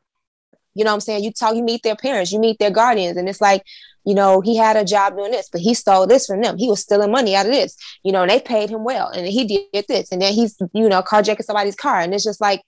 [0.76, 1.24] You know what i'm saying?
[1.24, 3.64] You talk you meet their parents you meet their guardians and it's like
[4.06, 6.58] you know he had a job doing this but he stole this from them.
[6.58, 9.26] He was stealing money out of this you know and they paid him well and
[9.28, 9.44] he
[9.74, 12.62] did this and then he's you know carjacking somebody's car and it's just like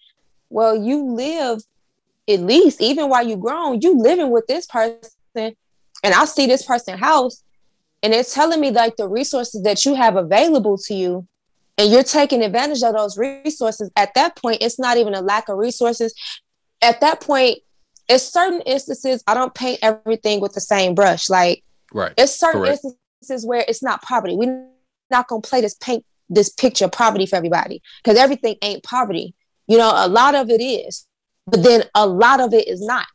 [0.49, 1.59] well you live
[2.27, 5.55] at least even while you're grown you living with this person
[6.03, 7.43] and i see this person house
[8.01, 11.27] and it's telling me like the resources that you have available to you
[11.77, 13.89] and you're taking advantage of those resources.
[13.95, 16.13] At that point it's not even a lack of resources.
[16.81, 17.59] At that point
[18.07, 21.29] it's certain instances i don't paint everything with the same brush.
[21.29, 22.13] Like right.
[22.17, 22.83] it's certain Correct.
[22.83, 24.67] instances where it's not poverty we're
[25.11, 28.83] not going to play this paint this picture of poverty for everybody because everything ain't
[28.83, 29.33] poverty.
[29.67, 31.05] You know a lot of it is
[31.47, 33.07] but then a lot of it is not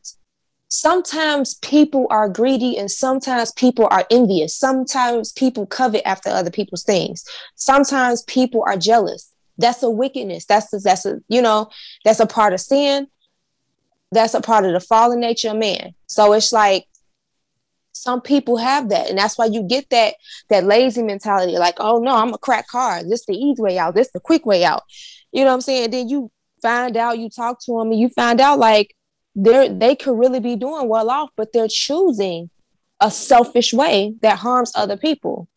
[0.67, 4.55] sometimes people are greedy and sometimes people are envious.
[4.55, 7.23] Sometimes people covet after other people's things.
[7.55, 9.31] Sometimes people are jealous.
[9.57, 10.45] That's a wickedness.
[10.45, 11.69] That's a, that's a you know
[12.03, 13.07] that's a part of sin.
[14.11, 15.93] That's a part of the fallen nature of man.
[16.07, 16.87] So it's like
[17.93, 20.15] some people have that and that's why you get that
[20.49, 23.95] that lazy mentality like oh no i'm a crack card this the easy way out.
[23.95, 24.83] This the quick way out.
[25.31, 25.91] You know what i'm saying?
[25.91, 28.95] Then you find out you talk to them and you find out like
[29.35, 32.49] they're they could really be doing well off but they're choosing
[33.01, 35.47] a selfish way that harms other people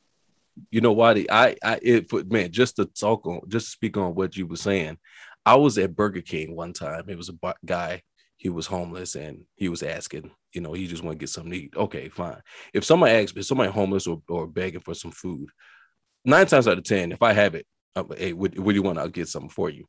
[0.70, 3.96] you know why the I I it man just to talk on just to speak
[3.96, 4.98] on what you were saying.
[5.46, 7.04] I was at Burger King one time.
[7.08, 8.02] It was a guy.
[8.36, 10.30] He was homeless and he was asking.
[10.52, 11.74] You know, he just want to get something to eat.
[11.76, 12.40] Okay, fine.
[12.72, 15.48] If somebody asks, if somebody homeless or, or begging for some food,
[16.24, 18.82] nine times out of ten, if I have it, I'm, hey, what, what do you
[18.82, 18.98] want?
[18.98, 19.86] I'll get something for you.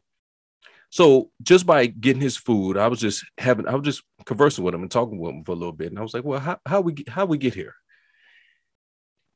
[0.89, 4.73] So just by getting his food, I was just having, I was just conversing with
[4.73, 6.60] him and talking with him for a little bit, and I was like, "Well, how
[6.65, 7.75] how we get, how we get here?"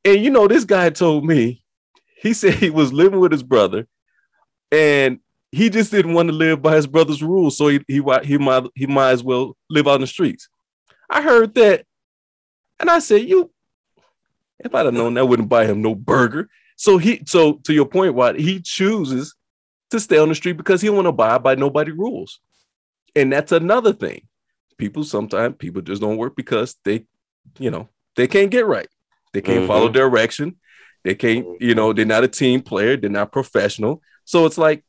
[0.04, 1.64] And you know, this guy told me,
[2.16, 3.86] he said he was living with his brother,
[4.72, 5.20] and
[5.52, 8.64] he just didn't want to live by his brother's rules, so he he he might
[8.74, 10.48] he might as well live in the streets.
[11.08, 11.86] I heard that,
[12.80, 13.52] and I said, "You,
[14.58, 17.86] if I'd have known that, wouldn't buy him no burger." So he, so to your
[17.86, 19.36] point, why he chooses
[19.90, 22.40] to stay on the street because he don't want to abide by nobody rules,
[23.14, 24.26] and that's another thing.
[24.76, 27.06] People sometimes people just don't work because they,
[27.58, 28.88] you know, they can't get right.
[29.32, 29.68] They can't mm-hmm.
[29.68, 30.56] follow direction.
[31.04, 32.96] They can't, you know, they're not a team player.
[32.96, 34.00] They're not professional.
[34.24, 34.84] So it's like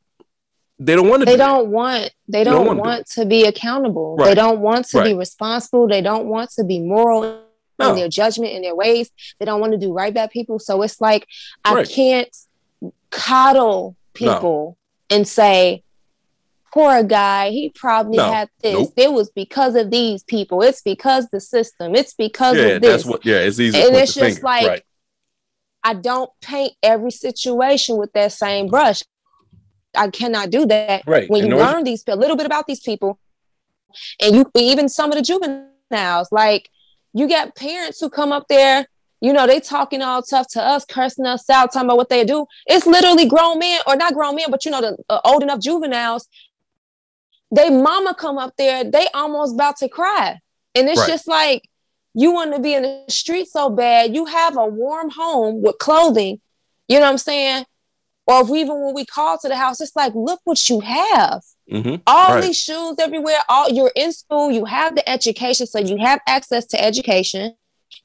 [0.79, 1.25] they don't want to.
[1.25, 4.27] they do don't want they don't don't wanna do to be accountable Right.
[4.27, 7.43] they don't want to be responsible they don't want to be moral
[7.79, 7.89] No.
[7.91, 10.81] in their judgment in their ways they don't want to do right by people so
[10.81, 11.27] it's like
[11.63, 11.89] i Right.
[11.89, 12.35] can't
[13.09, 14.77] coddle people
[15.09, 15.83] and say
[16.73, 18.31] poor guy he probably No.
[18.33, 18.93] had this Nope.
[18.97, 22.91] it was because of these people it's because the system it's because Yeah, of this
[22.91, 23.25] that's what.
[23.25, 23.77] Yeah, it's easy.
[23.81, 24.41] And it's just finger.
[24.43, 24.83] like, right.
[25.83, 29.03] I don't paint every situation with that same brush.
[29.95, 31.03] I cannot do that.
[31.05, 31.29] Right.
[31.29, 33.19] When And you learn these a little bit about these people,
[34.21, 36.69] and you even some of the juveniles, like
[37.13, 38.87] you got parents who come up there,
[39.25, 42.23] you know, they talking all tough to us, cursing us out, talking about what they
[42.23, 42.45] do.
[42.67, 45.59] It's literally grown men, or not grown men, but you know, the uh, old enough
[45.59, 46.27] juveniles.
[47.51, 50.39] They mama come up there, they almost about to cry,
[50.75, 51.07] and it's Right.
[51.07, 51.63] just like
[52.13, 54.13] you want to be in the street so bad.
[54.15, 56.39] You have a warm home with clothing,
[56.87, 57.65] you know what I'm saying?
[58.27, 60.79] Or if we, even when we call to the house, it's like, look what you
[60.81, 62.01] have Mhm.
[62.05, 62.43] all Right.
[62.43, 66.63] these shoes everywhere all you're in school you have the education so you have access
[66.67, 67.55] to education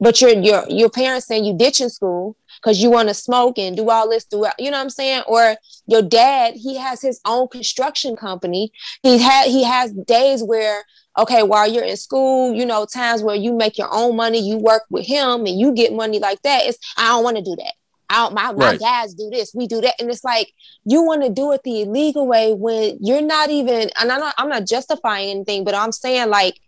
[0.01, 3.77] but your your your parents saying you ditching school because you want to smoke and
[3.77, 5.23] do all this throughout you know what i'm saying?
[5.29, 5.55] Or
[5.87, 8.73] your dad he has his own construction company.
[9.03, 10.85] He had he has days where
[11.19, 14.57] okay while you're in school you know times where you make your own money you
[14.57, 17.57] work with him and you get money like that it's i don't want to do
[17.57, 17.75] that.
[18.09, 18.79] I don't, my, my Right.
[18.79, 19.95] dads do this we do that.
[20.01, 20.53] And it's like
[20.85, 24.35] you want to do it the illegal way when you're not even and I'm not
[24.39, 26.59] I'm not justifying anything, but I'm saying like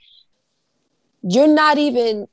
[1.23, 2.27] you're not even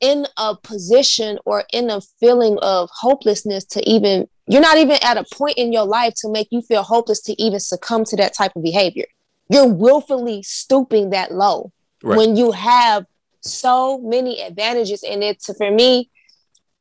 [0.00, 5.16] in a position or in a feeling of hopelessness to even you're not even at
[5.16, 8.34] a point in your life to make you feel hopeless to even succumb to that
[8.34, 9.04] type of behavior.
[9.48, 12.16] You're willfully stooping that low Right.
[12.16, 13.04] when you have
[13.42, 15.42] so many advantages in it.
[15.42, 16.10] So for me,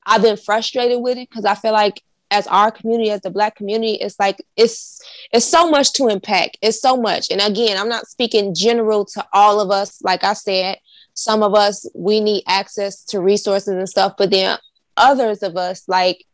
[0.05, 2.01] I've been frustrated with it because I feel like
[2.31, 5.01] as our community, as the black community, it's like it's
[5.31, 6.57] it's so much to impact.
[6.61, 7.27] It's so much.
[7.31, 10.01] And again, I'm not speaking general to all of us.
[10.01, 10.77] Like I said,
[11.19, 14.57] some of us we need access to resources and stuff, but then
[14.95, 16.25] others of us, like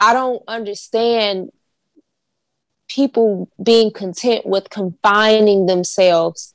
[0.00, 1.50] I don't understand
[2.88, 6.54] people being content with confining themselves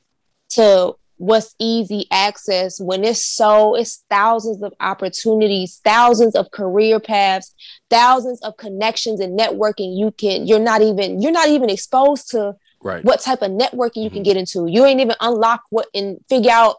[0.50, 7.54] to what's easy access when it's so it's thousands of opportunities thousands of career paths
[7.92, 12.56] thousands of connections and networking you can you're not even you're not even exposed to
[12.82, 13.06] Right.
[13.06, 14.26] what type of networking you can Mhm.
[14.26, 16.78] get into you ain't even unlock what and figure out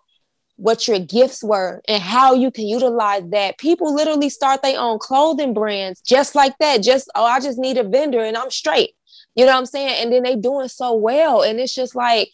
[0.56, 3.58] what your gifts were and how you can utilize that.
[3.58, 7.76] People literally start their own clothing brands just like that just oh i just need
[7.76, 8.94] a vendor and i'm straight.
[9.34, 10.02] You know what i'm saying?
[10.02, 11.42] And then they doing so well.
[11.42, 12.30] And it's just like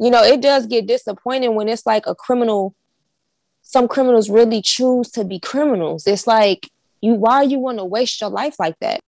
[0.00, 2.74] you know it does get disappointing when it's like a criminal
[3.62, 6.06] some criminals really choose to be criminals.
[6.06, 6.68] It's like
[7.00, 9.00] you why you want to waste your life like that?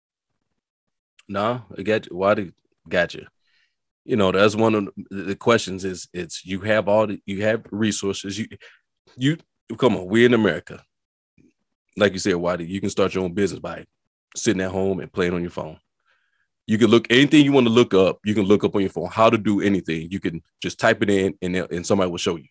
[1.27, 2.11] No, I get.
[2.11, 2.51] Why do
[2.87, 3.25] got you?
[4.05, 5.83] You know, that's one of the questions.
[5.83, 8.37] Is it's you have all the you have resources.
[8.37, 8.47] You
[9.17, 9.37] you
[9.77, 10.05] come on.
[10.05, 10.83] We're in America.
[11.97, 13.85] Like you said, Watty, you can start your own business by
[14.35, 15.79] sitting at home and playing on your phone.
[16.67, 18.19] You can look anything you want to look up.
[18.25, 20.11] You can look up on your phone how to do anything.
[20.11, 22.47] You can just type it in, and and somebody will show you.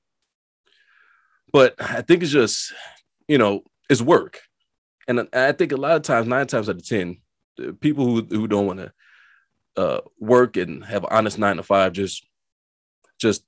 [1.52, 2.72] But I think it's just,
[3.28, 4.40] you know, it's work,
[5.06, 7.18] and I think a lot of times, nine times out of ten,
[7.80, 8.92] people who, who don't want to
[9.76, 12.26] uh, work and have an honest nine to five just
[13.18, 13.44] just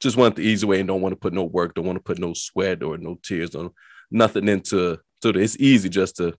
[0.00, 2.02] just want the easy way and don't want to put no work don't want to
[2.02, 3.72] put no sweat or no tears or
[4.10, 6.34] nothing into so it's easy just to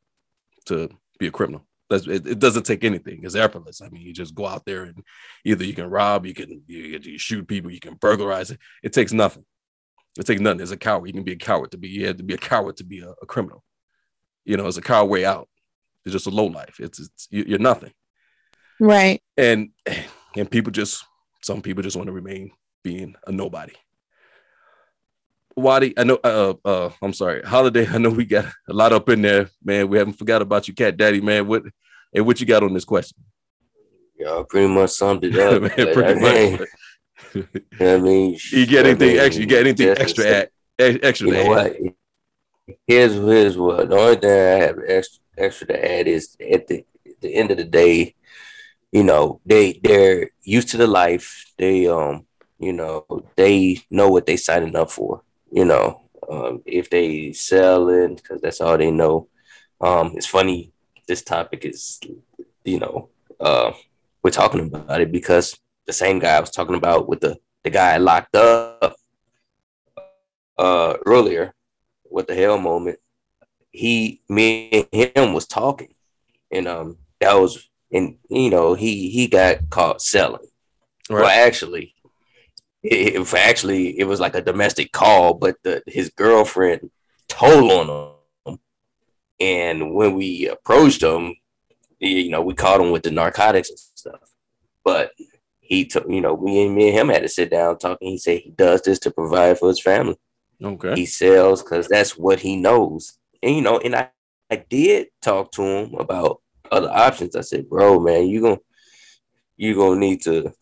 [0.66, 1.66] to be a criminal.
[1.90, 3.22] That's, it, it doesn't take anything.
[3.24, 3.82] It's effortless.
[3.82, 5.04] I mean you just go out there and
[5.44, 8.52] either you can rob you can you, you shoot people you can burglarize.
[8.52, 9.46] It it takes nothing.
[10.18, 10.62] It takes nothing.
[10.62, 12.38] As a coward you can be a coward to be you have to be a
[12.38, 13.64] coward to be a, a criminal.
[14.46, 15.48] You know it's a coward way out
[16.06, 16.80] it's just a low life.
[16.80, 17.92] It's, it's you're nothing
[18.80, 19.22] Right.
[19.38, 19.70] and
[20.36, 21.04] and people just
[21.42, 22.52] some people just want to remain
[22.84, 23.74] being a nobody.
[25.56, 26.20] Watty, I know.
[26.24, 27.86] Uh, uh, I'm sorry, Holiday.
[27.88, 29.90] I know we got a lot up in there, man.
[29.90, 31.48] We haven't forgot about you, Cat Daddy, man.
[31.48, 31.64] What
[32.14, 33.18] and what you got on this question?
[34.18, 35.62] Y'all pretty much summed it up.
[35.62, 36.68] Man, but I pretty mean, much.
[37.34, 37.48] you
[37.80, 39.42] know I mean, You get I anything mean, extra?
[39.42, 41.28] You got anything extra at extra?
[41.28, 41.78] You to know add?
[41.80, 41.94] what?
[42.86, 46.86] Here's here's what the only thing I have extra extra to add is at the
[47.06, 48.14] at the end of the day,
[48.92, 51.52] you know, they they're used to the life.
[51.58, 52.26] They um,
[52.60, 55.24] you know, they know what they signing up for.
[55.52, 59.28] You know, um, if they selling because that's all they know.
[59.82, 60.72] Um, it's funny.
[61.08, 62.00] This topic is,
[62.64, 63.10] you know,
[63.40, 63.72] uh,
[64.24, 67.70] we're talking about it because the same guy I was talking about with the the
[67.70, 68.96] guy locked up
[70.58, 71.54] uh earlier
[72.04, 73.00] what the hell moment
[73.72, 75.94] he me and him was talking
[76.52, 80.48] and um that was and you know he he got caught selling.
[81.10, 81.96] Well actually
[82.84, 86.92] it, it- actually it was like a domestic call but the his girlfriend
[87.28, 88.14] told on
[88.46, 88.60] him.
[89.40, 91.36] And when we approached him
[92.00, 94.22] you know we caught him with the narcotics and stuff.
[94.84, 95.12] But
[95.60, 98.10] he took you know we and me and him had to sit down talking.
[98.10, 100.18] He said he does this to provide for his family.
[100.64, 100.94] Okay.
[100.96, 103.18] he sells because that's what he knows.
[103.42, 104.10] And you know, and I
[104.52, 106.39] I did talk to him about
[106.72, 107.36] other options.
[107.36, 108.60] I said, bro, man, you gonna
[109.58, 110.54] you gonna need to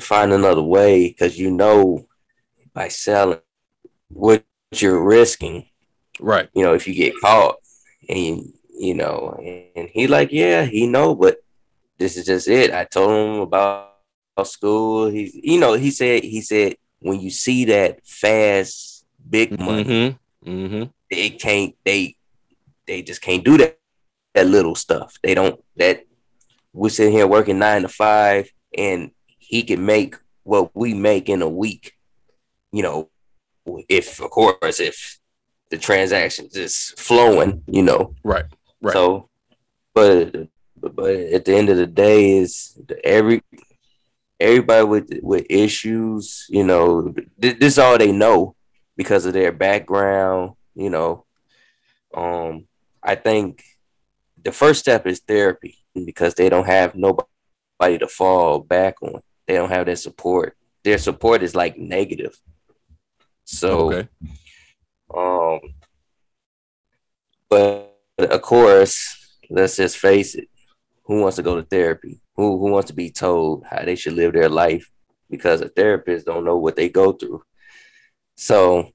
[0.00, 2.06] find another way because you know
[2.72, 3.38] by selling
[4.08, 5.66] what you're risking.
[6.20, 6.48] Right.
[6.54, 7.56] You know, if you get caught
[8.08, 9.38] and you know,
[9.76, 11.38] and he like, yeah, he know, but
[11.98, 12.72] this is just it.
[12.72, 13.92] I told him about
[14.42, 15.08] school.
[15.08, 19.84] He's, you know, he said, he said, when you see that fast, big money,
[20.44, 20.50] Mm-hmm.
[20.50, 20.84] Mm-hmm.
[21.10, 22.16] they can't, they,
[22.86, 23.78] they just can't do that,
[24.34, 25.16] that little stuff.
[25.22, 26.04] They don't, that
[26.72, 31.42] we're sitting here working nine to five and he can make what we make in
[31.42, 31.92] a week,
[32.72, 33.08] you know,
[33.88, 35.18] if, of course, if
[35.70, 38.44] the transactions is flowing, you know, Right.
[38.82, 38.92] Right.
[38.92, 39.28] so,
[39.94, 43.42] but but at the end of the day, is every
[44.38, 48.54] everybody with with issues, you know, th- this is all they know
[48.96, 50.52] because of their background.
[50.74, 51.24] You know,
[52.12, 52.66] um,
[53.02, 53.64] I think
[54.44, 59.20] the first step is therapy because they don't have nobody to fall back on.
[59.46, 60.56] They don't have that support.
[60.84, 62.36] Their support is like negative.
[63.44, 64.08] So okay.
[65.14, 65.60] um,
[67.48, 70.48] but of course, let's just face it.
[71.04, 72.20] Who wants to go to therapy?
[72.36, 74.90] Who who wants to be told how they should live their life?
[75.30, 77.42] Because a therapist don't know what they go through.
[78.36, 78.90] So,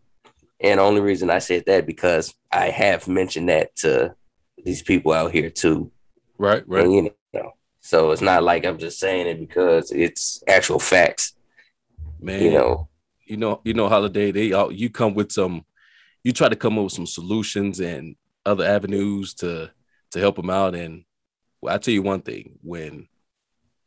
[0.59, 4.15] and only reason I said that because I have mentioned that to
[4.63, 5.91] these people out here too.
[6.37, 6.63] Right.
[6.67, 6.85] Right.
[6.85, 11.33] And, you know, so it's not like I'm just saying it because it's actual facts.
[12.19, 12.41] Man.
[12.41, 12.89] You know,
[13.25, 14.31] you know, you know, holiday.
[14.31, 15.65] They all you come with some.
[16.23, 19.71] You try to come up with some solutions and other avenues to
[20.11, 20.75] to help them out.
[20.75, 21.03] And
[21.61, 23.07] well, I tell you one thing: when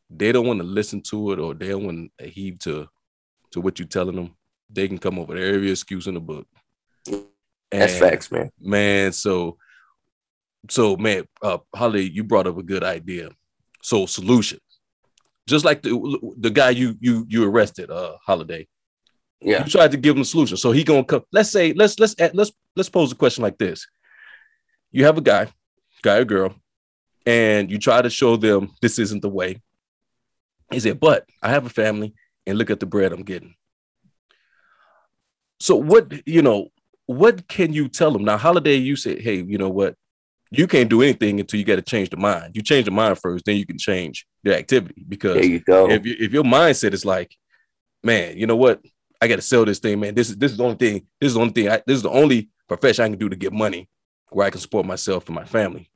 [0.09, 2.89] they don't want to listen to it or they don't want to heed to
[3.51, 4.35] to what you're telling them,
[4.71, 6.47] they can come up with every excuse in the book.
[7.71, 8.51] that's facts, man.
[8.59, 9.13] man.
[9.13, 9.59] So,
[10.71, 13.31] so man, uh, Holly, you brought up a good idea.
[13.83, 14.61] So solutions,
[15.47, 18.69] just like the the guy you you you arrested, uh, Holiday.
[19.41, 20.57] Yeah, You tried to give him a solution.
[20.57, 21.25] So he gonna come.
[21.33, 23.87] Let's say let's let's let's let's pose a question like this.
[24.93, 25.49] You have a guy,
[26.03, 26.55] guy or girl,
[27.27, 29.61] and you try to show them this isn't the way.
[30.71, 32.15] He said, but I have a family
[32.47, 33.55] and look at the bread I'm getting.
[35.61, 36.69] So what, you know,
[37.07, 38.25] what can you tell them?
[38.25, 39.97] Now, Holiday, you said, hey, you know what?
[40.55, 42.55] You can't do anything until you got to change the mind.
[42.55, 45.05] You change the mind first, then you can change the activity.
[45.09, 45.91] Because there you go.
[45.91, 47.35] if you, if your mindset is like,
[48.03, 48.81] man, you know what?
[49.21, 50.15] I got to sell this thing, man.
[50.15, 51.07] This is this is the only thing.
[51.21, 51.69] This is the only thing.
[51.69, 53.89] I, this is the only profession I can do to get money
[54.31, 55.91] where I can support myself and my family.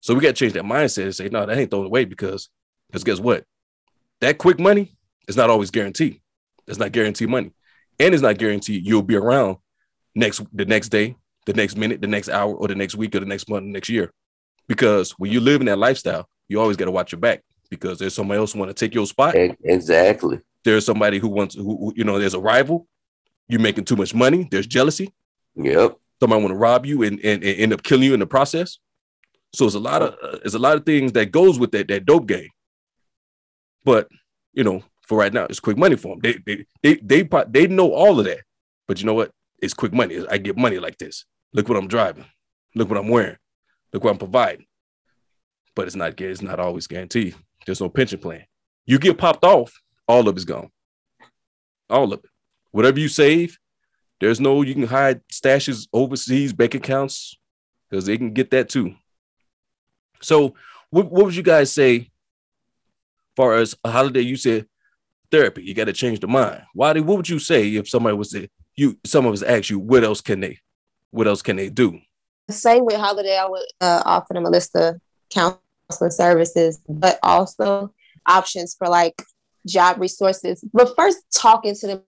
[0.00, 2.04] So we got to change that mindset and say, no, that ain't the only way
[2.04, 2.48] because
[2.88, 3.44] because guess what?
[4.20, 4.96] That quick money
[5.28, 6.20] is not always guaranteed.
[6.66, 7.52] It's not guaranteed money,
[7.98, 9.58] and it's not guaranteed you'll be around
[10.14, 11.16] next the next day,
[11.46, 13.72] the next minute, the next hour, or the next week, or the next month, the
[13.72, 14.10] next year.
[14.68, 17.98] Because when you live in that lifestyle, you always got to watch your back because
[17.98, 19.34] there's somebody else who want to take your spot.
[19.34, 20.40] Exactly.
[20.64, 22.86] there's somebody who wants who, who- you know there's a rival.
[23.48, 24.48] You're making too much money.
[24.50, 25.12] There's jealousy.
[25.56, 25.96] Yep.
[26.20, 28.78] somebody want to rob you and, and, and end up killing you in the process.
[29.52, 31.88] So it's a lot of uh, there's a lot of things that goes with that
[31.88, 32.48] that dope game.
[33.84, 34.08] But
[34.52, 37.44] you know for right now it's quick money for them they they they they, pro-
[37.48, 38.40] they know all of that.
[38.88, 39.30] But you know what?
[39.60, 40.24] It's quick money.
[40.30, 41.24] I get money like this
[41.54, 42.26] look what i'm driving.
[42.74, 43.36] Look what i'm wearing.
[43.92, 44.66] Look what i'm providing.
[45.74, 47.34] But it's not it's not always guaranteed.
[47.64, 48.44] There's no pension plan.
[48.84, 49.72] You get popped off
[50.06, 50.70] all of it's gone.
[51.88, 52.30] All of it.
[52.72, 53.58] Whatever you save
[54.20, 57.36] there's no you can hide stashes overseas bank accounts
[57.88, 58.94] because they can get that too.
[60.22, 60.54] So
[60.90, 62.10] what, what would you guys say
[63.36, 64.20] far as a holiday?
[64.20, 64.66] You said
[65.30, 65.62] therapy.
[65.62, 66.62] You got to change the mind.
[66.72, 69.78] Why what would you say if somebody was to you some of us ask you
[69.78, 70.58] what else can they
[71.14, 72.00] what else can they do
[72.50, 74.96] Same with Holiday, I would uh, offer them a list of
[75.30, 77.92] counseling services, but also
[78.26, 79.22] options for like
[79.66, 80.62] job resources.
[80.72, 82.02] But first, talking to them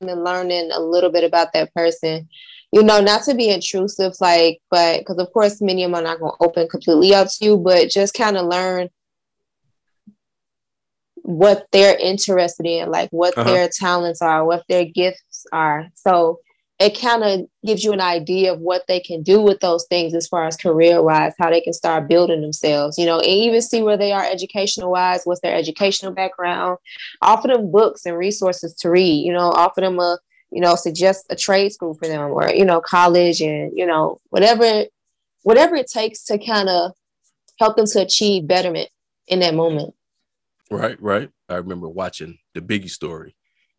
[0.00, 2.28] and learning a little bit about that person.
[2.70, 6.02] You know, not to be intrusive, like, but because of course, many of them are
[6.04, 8.90] not going to open completely up to you, but just kind of learn
[11.22, 13.50] what they're interested in, like what Uh-huh.
[13.50, 15.88] their talents are, what their gifts are.
[15.94, 16.40] So
[16.78, 20.14] it kind of gives you an idea of what they can do with those things
[20.14, 23.60] as far as career wise, how they can start building themselves, you know, and even
[23.60, 26.78] see where they are educational wise, what's their educational background.
[27.20, 30.18] Offer them books and resources to read, you know, offer them a,
[30.52, 34.20] you know, suggest a trade school for them or, you know, college and, you know,
[34.30, 34.84] whatever,
[35.42, 36.92] whatever it takes to kind of
[37.58, 38.88] help them to achieve betterment
[39.26, 39.94] in that moment.
[40.70, 43.34] right right i remember watching the biggie story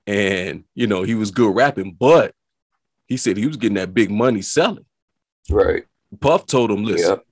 [0.06, 2.34] and you know he was good rapping but
[3.10, 4.86] he said he was getting that big money selling
[5.50, 5.84] Right.
[6.22, 7.26] puff told him listen Yep.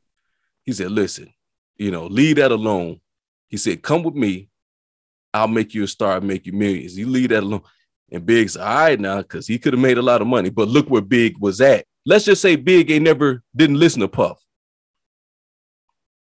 [0.66, 1.34] He said, listen,
[1.78, 3.00] you know, leave that alone.
[3.48, 4.50] He said, come with me.
[5.34, 6.98] I'll make you a star, I'll make you millions.
[6.98, 7.62] You leave that alone.
[8.12, 10.50] And Big's all right now, because he could have made a lot of money.
[10.50, 11.86] But look where Big was at.
[12.06, 14.44] Let's just say Big ain't never didn't listen to Puff.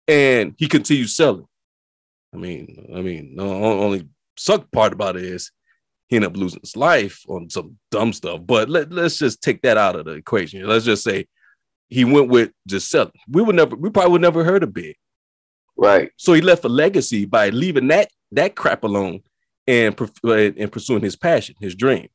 [0.07, 1.45] And he continued selling.
[2.33, 5.51] I mean, I mean, the only suck part about it is
[6.11, 8.41] he ended up losing his life on some dumb stuff.
[8.45, 10.67] But let, let's just take that out of the equation.
[10.67, 11.25] Let's just say
[11.87, 13.13] he went with just selling.
[13.29, 14.97] We would never, we probably would never heard of Big.
[15.77, 16.11] Right.
[16.17, 19.21] So he left a legacy by leaving that that crap alone
[19.65, 22.09] and and pursuing his passion, his dream.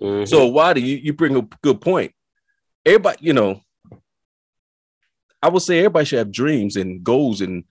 [0.00, 0.24] Mm-hmm.
[0.24, 2.12] So why do you you bring a good point?
[2.84, 3.60] Everybody, you know,
[5.40, 7.62] I would say everybody should have dreams and goals and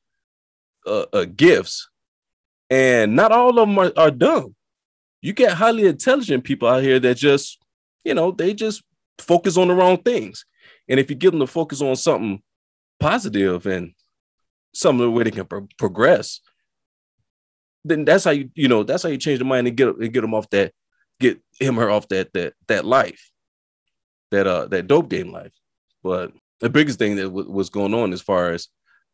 [0.87, 1.89] uh, uh, gifts,
[2.69, 4.55] and not all of them are, are dumb.
[5.21, 7.59] You get highly intelligent people out here that just,
[8.03, 8.83] you know, they just
[9.17, 10.45] focus on the wrong things.
[10.87, 12.41] And if you get them to focus on something
[12.99, 13.93] positive and
[14.73, 16.39] some way they can pro- progress,
[17.83, 20.13] then that's how you, you know, that's how you change the mind and get and
[20.13, 20.73] get them off that,
[21.19, 23.29] get him or off that that that life,
[24.31, 25.53] that uh that dope game life.
[26.03, 28.67] But the biggest thing that w- was going on as far as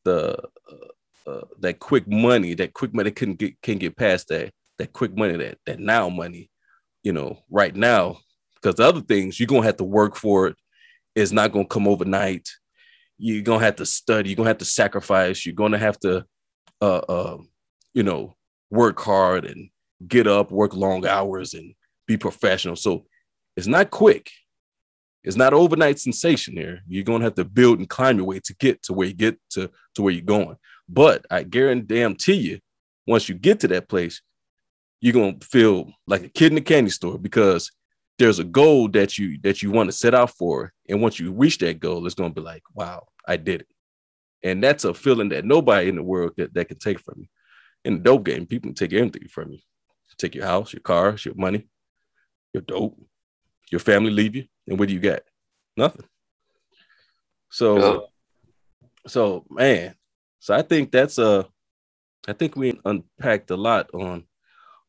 [0.04, 0.38] the
[0.72, 4.94] uh, uh, that quick money, that quick money couldn't get can get past that that
[4.94, 6.50] quick money, that that now money,
[7.04, 8.18] you know, right now,
[8.56, 10.56] because the other things you're gonna have to work for it.
[11.16, 12.50] It's not gonna come overnight.
[13.18, 14.30] You're gonna have to study.
[14.30, 15.46] You're gonna have to sacrifice.
[15.46, 16.26] You're gonna have to,
[16.82, 17.38] uh, uh,
[17.94, 18.36] you know,
[18.70, 19.70] work hard and
[20.06, 21.74] get up, work long hours, and
[22.08, 22.76] be professional.
[22.76, 23.06] So
[23.56, 24.30] it's not quick.
[25.24, 26.82] It's not overnight sensation here.
[26.88, 29.40] You're gonna have to build and climb your way to get to where you get
[29.52, 30.58] to, to where you're going.
[30.90, 32.60] But I guarantee you,
[33.08, 34.22] once you get to that place,
[35.02, 37.72] you're gonna feel like a kid in a candy store because
[38.18, 40.72] there's a goal that you that you want to set out for.
[40.90, 43.68] And once you reach that goal, it's gonna be like, wow, I did it.
[44.44, 47.28] And that's a feeling that nobody in the world that, that can take from you
[47.86, 49.60] in the dope game, people can take everything from you.
[50.18, 51.68] Take your house, your car, your money,
[52.54, 52.98] your dope,
[53.72, 55.26] your family leave you, and what do you get?
[55.76, 56.06] Nothing.
[57.50, 58.00] So, yeah.
[59.08, 59.96] so man,
[60.40, 61.44] so I think that's a, uh,
[62.28, 64.24] I think we unpacked a lot on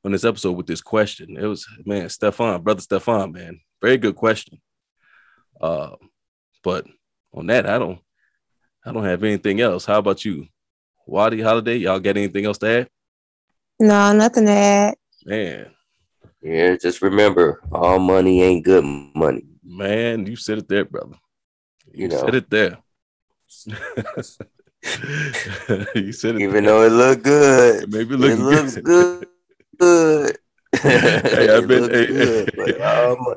[0.07, 1.37] on this episode with this question.
[1.37, 4.61] It was man, Stefan, brother Stefan, man, very good question.
[5.61, 5.97] Uh,
[6.63, 6.87] but
[7.35, 7.99] on that, I don't,
[8.85, 9.85] I don't have anything else.
[9.85, 10.47] How about you?
[11.07, 12.89] Watty Holiday, y'all got anything else to add?
[13.81, 14.95] No, nothing to add.
[15.25, 15.73] Man.
[16.41, 19.45] Yeah, just remember, all money ain't good money.
[19.65, 21.17] Man, you said it there, brother.
[21.93, 22.21] You, you know.
[22.21, 22.79] said it there.
[25.97, 26.43] you said it.
[26.43, 26.63] Even there.
[26.63, 29.27] though it looked good, maybe it, it looks good.
[29.79, 30.39] Good.
[30.83, 31.91] hey, I've been.
[31.91, 33.37] Hey, good, all,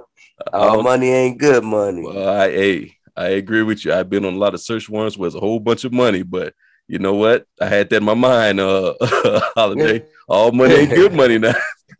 [0.54, 2.04] all money ain't good money.
[2.04, 3.94] Well, I, hey, I agree with you.
[3.94, 6.54] I've been on a lot of search warrants with a whole bunch of money, but
[6.88, 7.46] you know what?
[7.62, 8.60] I had that in my mind.
[8.60, 8.94] Uh,
[9.56, 11.54] holiday, all money ain't good money now.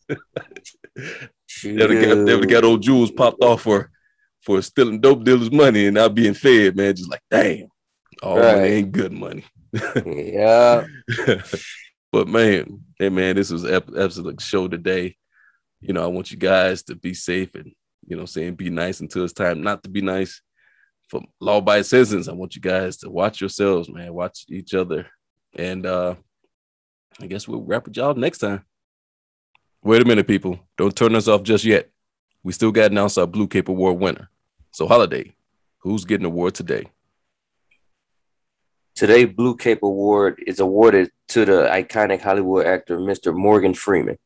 [0.08, 3.92] they would have got, got old Jules popped off for
[4.42, 6.96] for stealing dope dealers' money and not being fed, man.
[6.96, 7.68] Just like, damn,
[8.24, 8.56] all right.
[8.56, 9.46] money ain't good money.
[10.06, 10.86] yeah.
[12.12, 15.16] But man, hey man, this was absolute show today.
[15.82, 17.74] You know, I want you guys to be safe and
[18.06, 20.42] you know, saying be nice until it's time not to be nice
[21.08, 24.14] for law abiding citizens, I want you guys to watch yourselves, man.
[24.14, 25.08] Watch each other.
[25.56, 26.16] And uh
[27.22, 28.64] I guess we'll wrap with y'all next time.
[29.84, 30.60] Wait a minute, people.
[30.78, 31.90] Don't turn us off just yet.
[32.44, 34.30] We still got to announce our Blue Cape Award winner.
[34.72, 35.34] So, Holiday,
[35.80, 36.86] who's getting the award today?
[38.96, 43.34] Today, Blue Cape Award is awarded to the iconic Hollywood actor, Mr.
[43.36, 44.18] Morgan Freeman.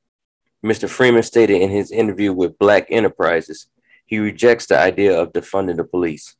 [0.64, 0.90] Mr.
[0.90, 3.68] Freeman stated in his interview with Black Enterprises,
[4.06, 6.36] he rejects the idea of defunding the police.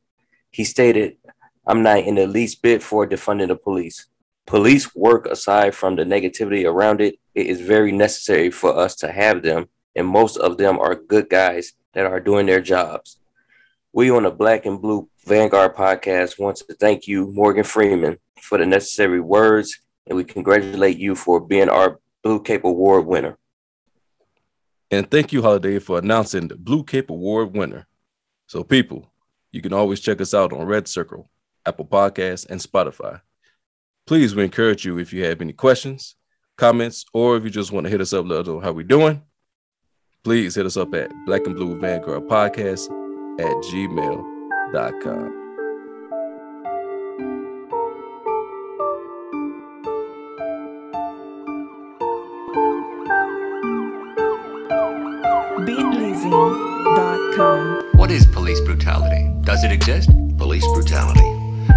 [0.50, 1.16] He stated,
[1.66, 4.06] I'm not in the least bit for defunding the police.
[4.46, 9.10] Police work aside from the negativity around it, it is very necessary for us to
[9.10, 13.18] have them, and most of them are good guys that are doing their jobs.
[13.92, 18.58] We on the Black and Blue Vanguard podcast want to thank you, Morgan Freeman, for
[18.58, 23.36] the necessary words, and we congratulate you for being our Blue Cape Award winner.
[24.90, 27.86] And thank you, Holiday, for announcing the Blue Cape Award winner.
[28.46, 29.12] So, people,
[29.52, 31.30] you can always check us out on Red Circle,
[31.66, 33.20] Apple Podcasts, and Spotify.
[34.06, 36.16] Please, we encourage you if you have any questions,
[36.56, 38.84] comments, or if you just want to hit us up, let us know how we're
[38.84, 39.22] doing.
[40.22, 42.86] Please hit us up at Black and Blue Vanguard Podcast
[43.40, 45.43] at gmail.com.
[57.94, 59.30] What is police brutality?
[59.42, 60.10] Does it exist?
[60.36, 61.20] Police brutality.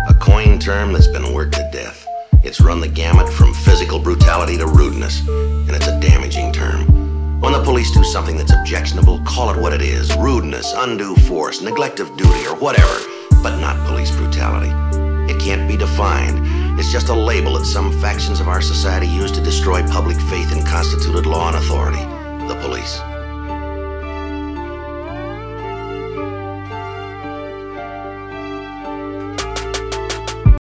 [0.10, 2.08] A coin term that's been worked to death.
[2.44, 7.40] It's run the gamut from physical brutality to rudeness, and it's a damaging term.
[7.40, 11.62] When the police do something that's objectionable, call it what it is rudeness, undue force,
[11.62, 12.98] neglect of duty, or whatever,
[13.44, 14.72] but not police brutality.
[15.32, 16.80] It can't be defined.
[16.80, 20.52] It's just a label that some factions of our society use to destroy public faith
[20.52, 22.04] in constituted law and authority
[22.48, 23.02] the police.